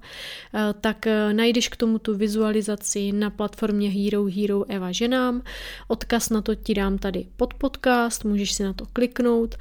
eh, 0.53 0.73
tak 0.81 1.07
eh, 1.07 1.33
najdeš 1.33 1.69
k 1.69 1.75
tomu 1.75 1.99
tu 1.99 2.15
vizualizaci 2.17 3.11
na 3.11 3.29
platformě 3.29 3.89
Hero 3.89 4.25
Hero 4.25 4.65
Eva 4.69 4.91
ženám. 4.91 5.41
Odkaz 5.87 6.29
na 6.29 6.41
to 6.41 6.55
ti 6.55 6.73
dám 6.73 6.97
tady 6.97 7.27
pod 7.37 7.53
podcast, 7.53 8.25
můžeš 8.25 8.53
si 8.53 8.63
na 8.63 8.73
to 8.73 8.85
kliknout. 8.93 9.55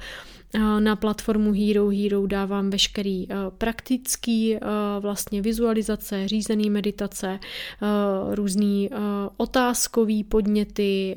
Na 0.79 0.95
platformu 0.95 1.51
Hero 1.51 1.89
Hero 1.89 2.27
dávám 2.27 2.69
veškerý 2.69 3.27
eh, 3.29 3.35
praktický 3.57 4.55
eh, 4.55 4.59
vlastně 4.99 5.41
vizualizace, 5.41 6.27
řízený 6.27 6.69
meditace, 6.69 7.39
eh, 7.39 8.35
různý 8.35 8.89
otázkový 9.37 10.23
podněty 10.23 11.15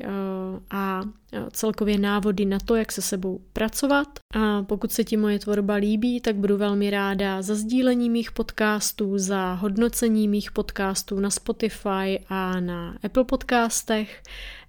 a 0.71 1.03
celkově 1.51 1.97
návody 1.97 2.45
na 2.45 2.57
to, 2.65 2.75
jak 2.75 2.91
se 2.91 3.01
sebou 3.01 3.41
pracovat. 3.53 4.07
A 4.35 4.63
pokud 4.63 4.91
se 4.91 5.03
ti 5.03 5.17
moje 5.17 5.39
tvorba 5.39 5.73
líbí, 5.73 6.21
tak 6.21 6.35
budu 6.35 6.57
velmi 6.57 6.89
ráda 6.89 7.41
za 7.41 7.55
sdílení 7.55 8.09
mých 8.09 8.31
podcastů, 8.31 9.17
za 9.17 9.53
hodnocení 9.53 10.27
mých 10.27 10.51
podcastů 10.51 11.19
na 11.19 11.29
Spotify 11.29 12.19
a 12.29 12.59
na 12.59 12.97
Apple 13.03 13.23
podcastech. 13.23 14.21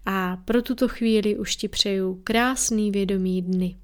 A 0.07 0.37
pro 0.45 0.63
tuto 0.63 0.89
chvíli 0.89 1.39
už 1.39 1.57
ti 1.57 1.69
přeju 1.69 2.21
krásný 2.25 2.91
vědomý 2.91 3.43
dny. 3.43 3.77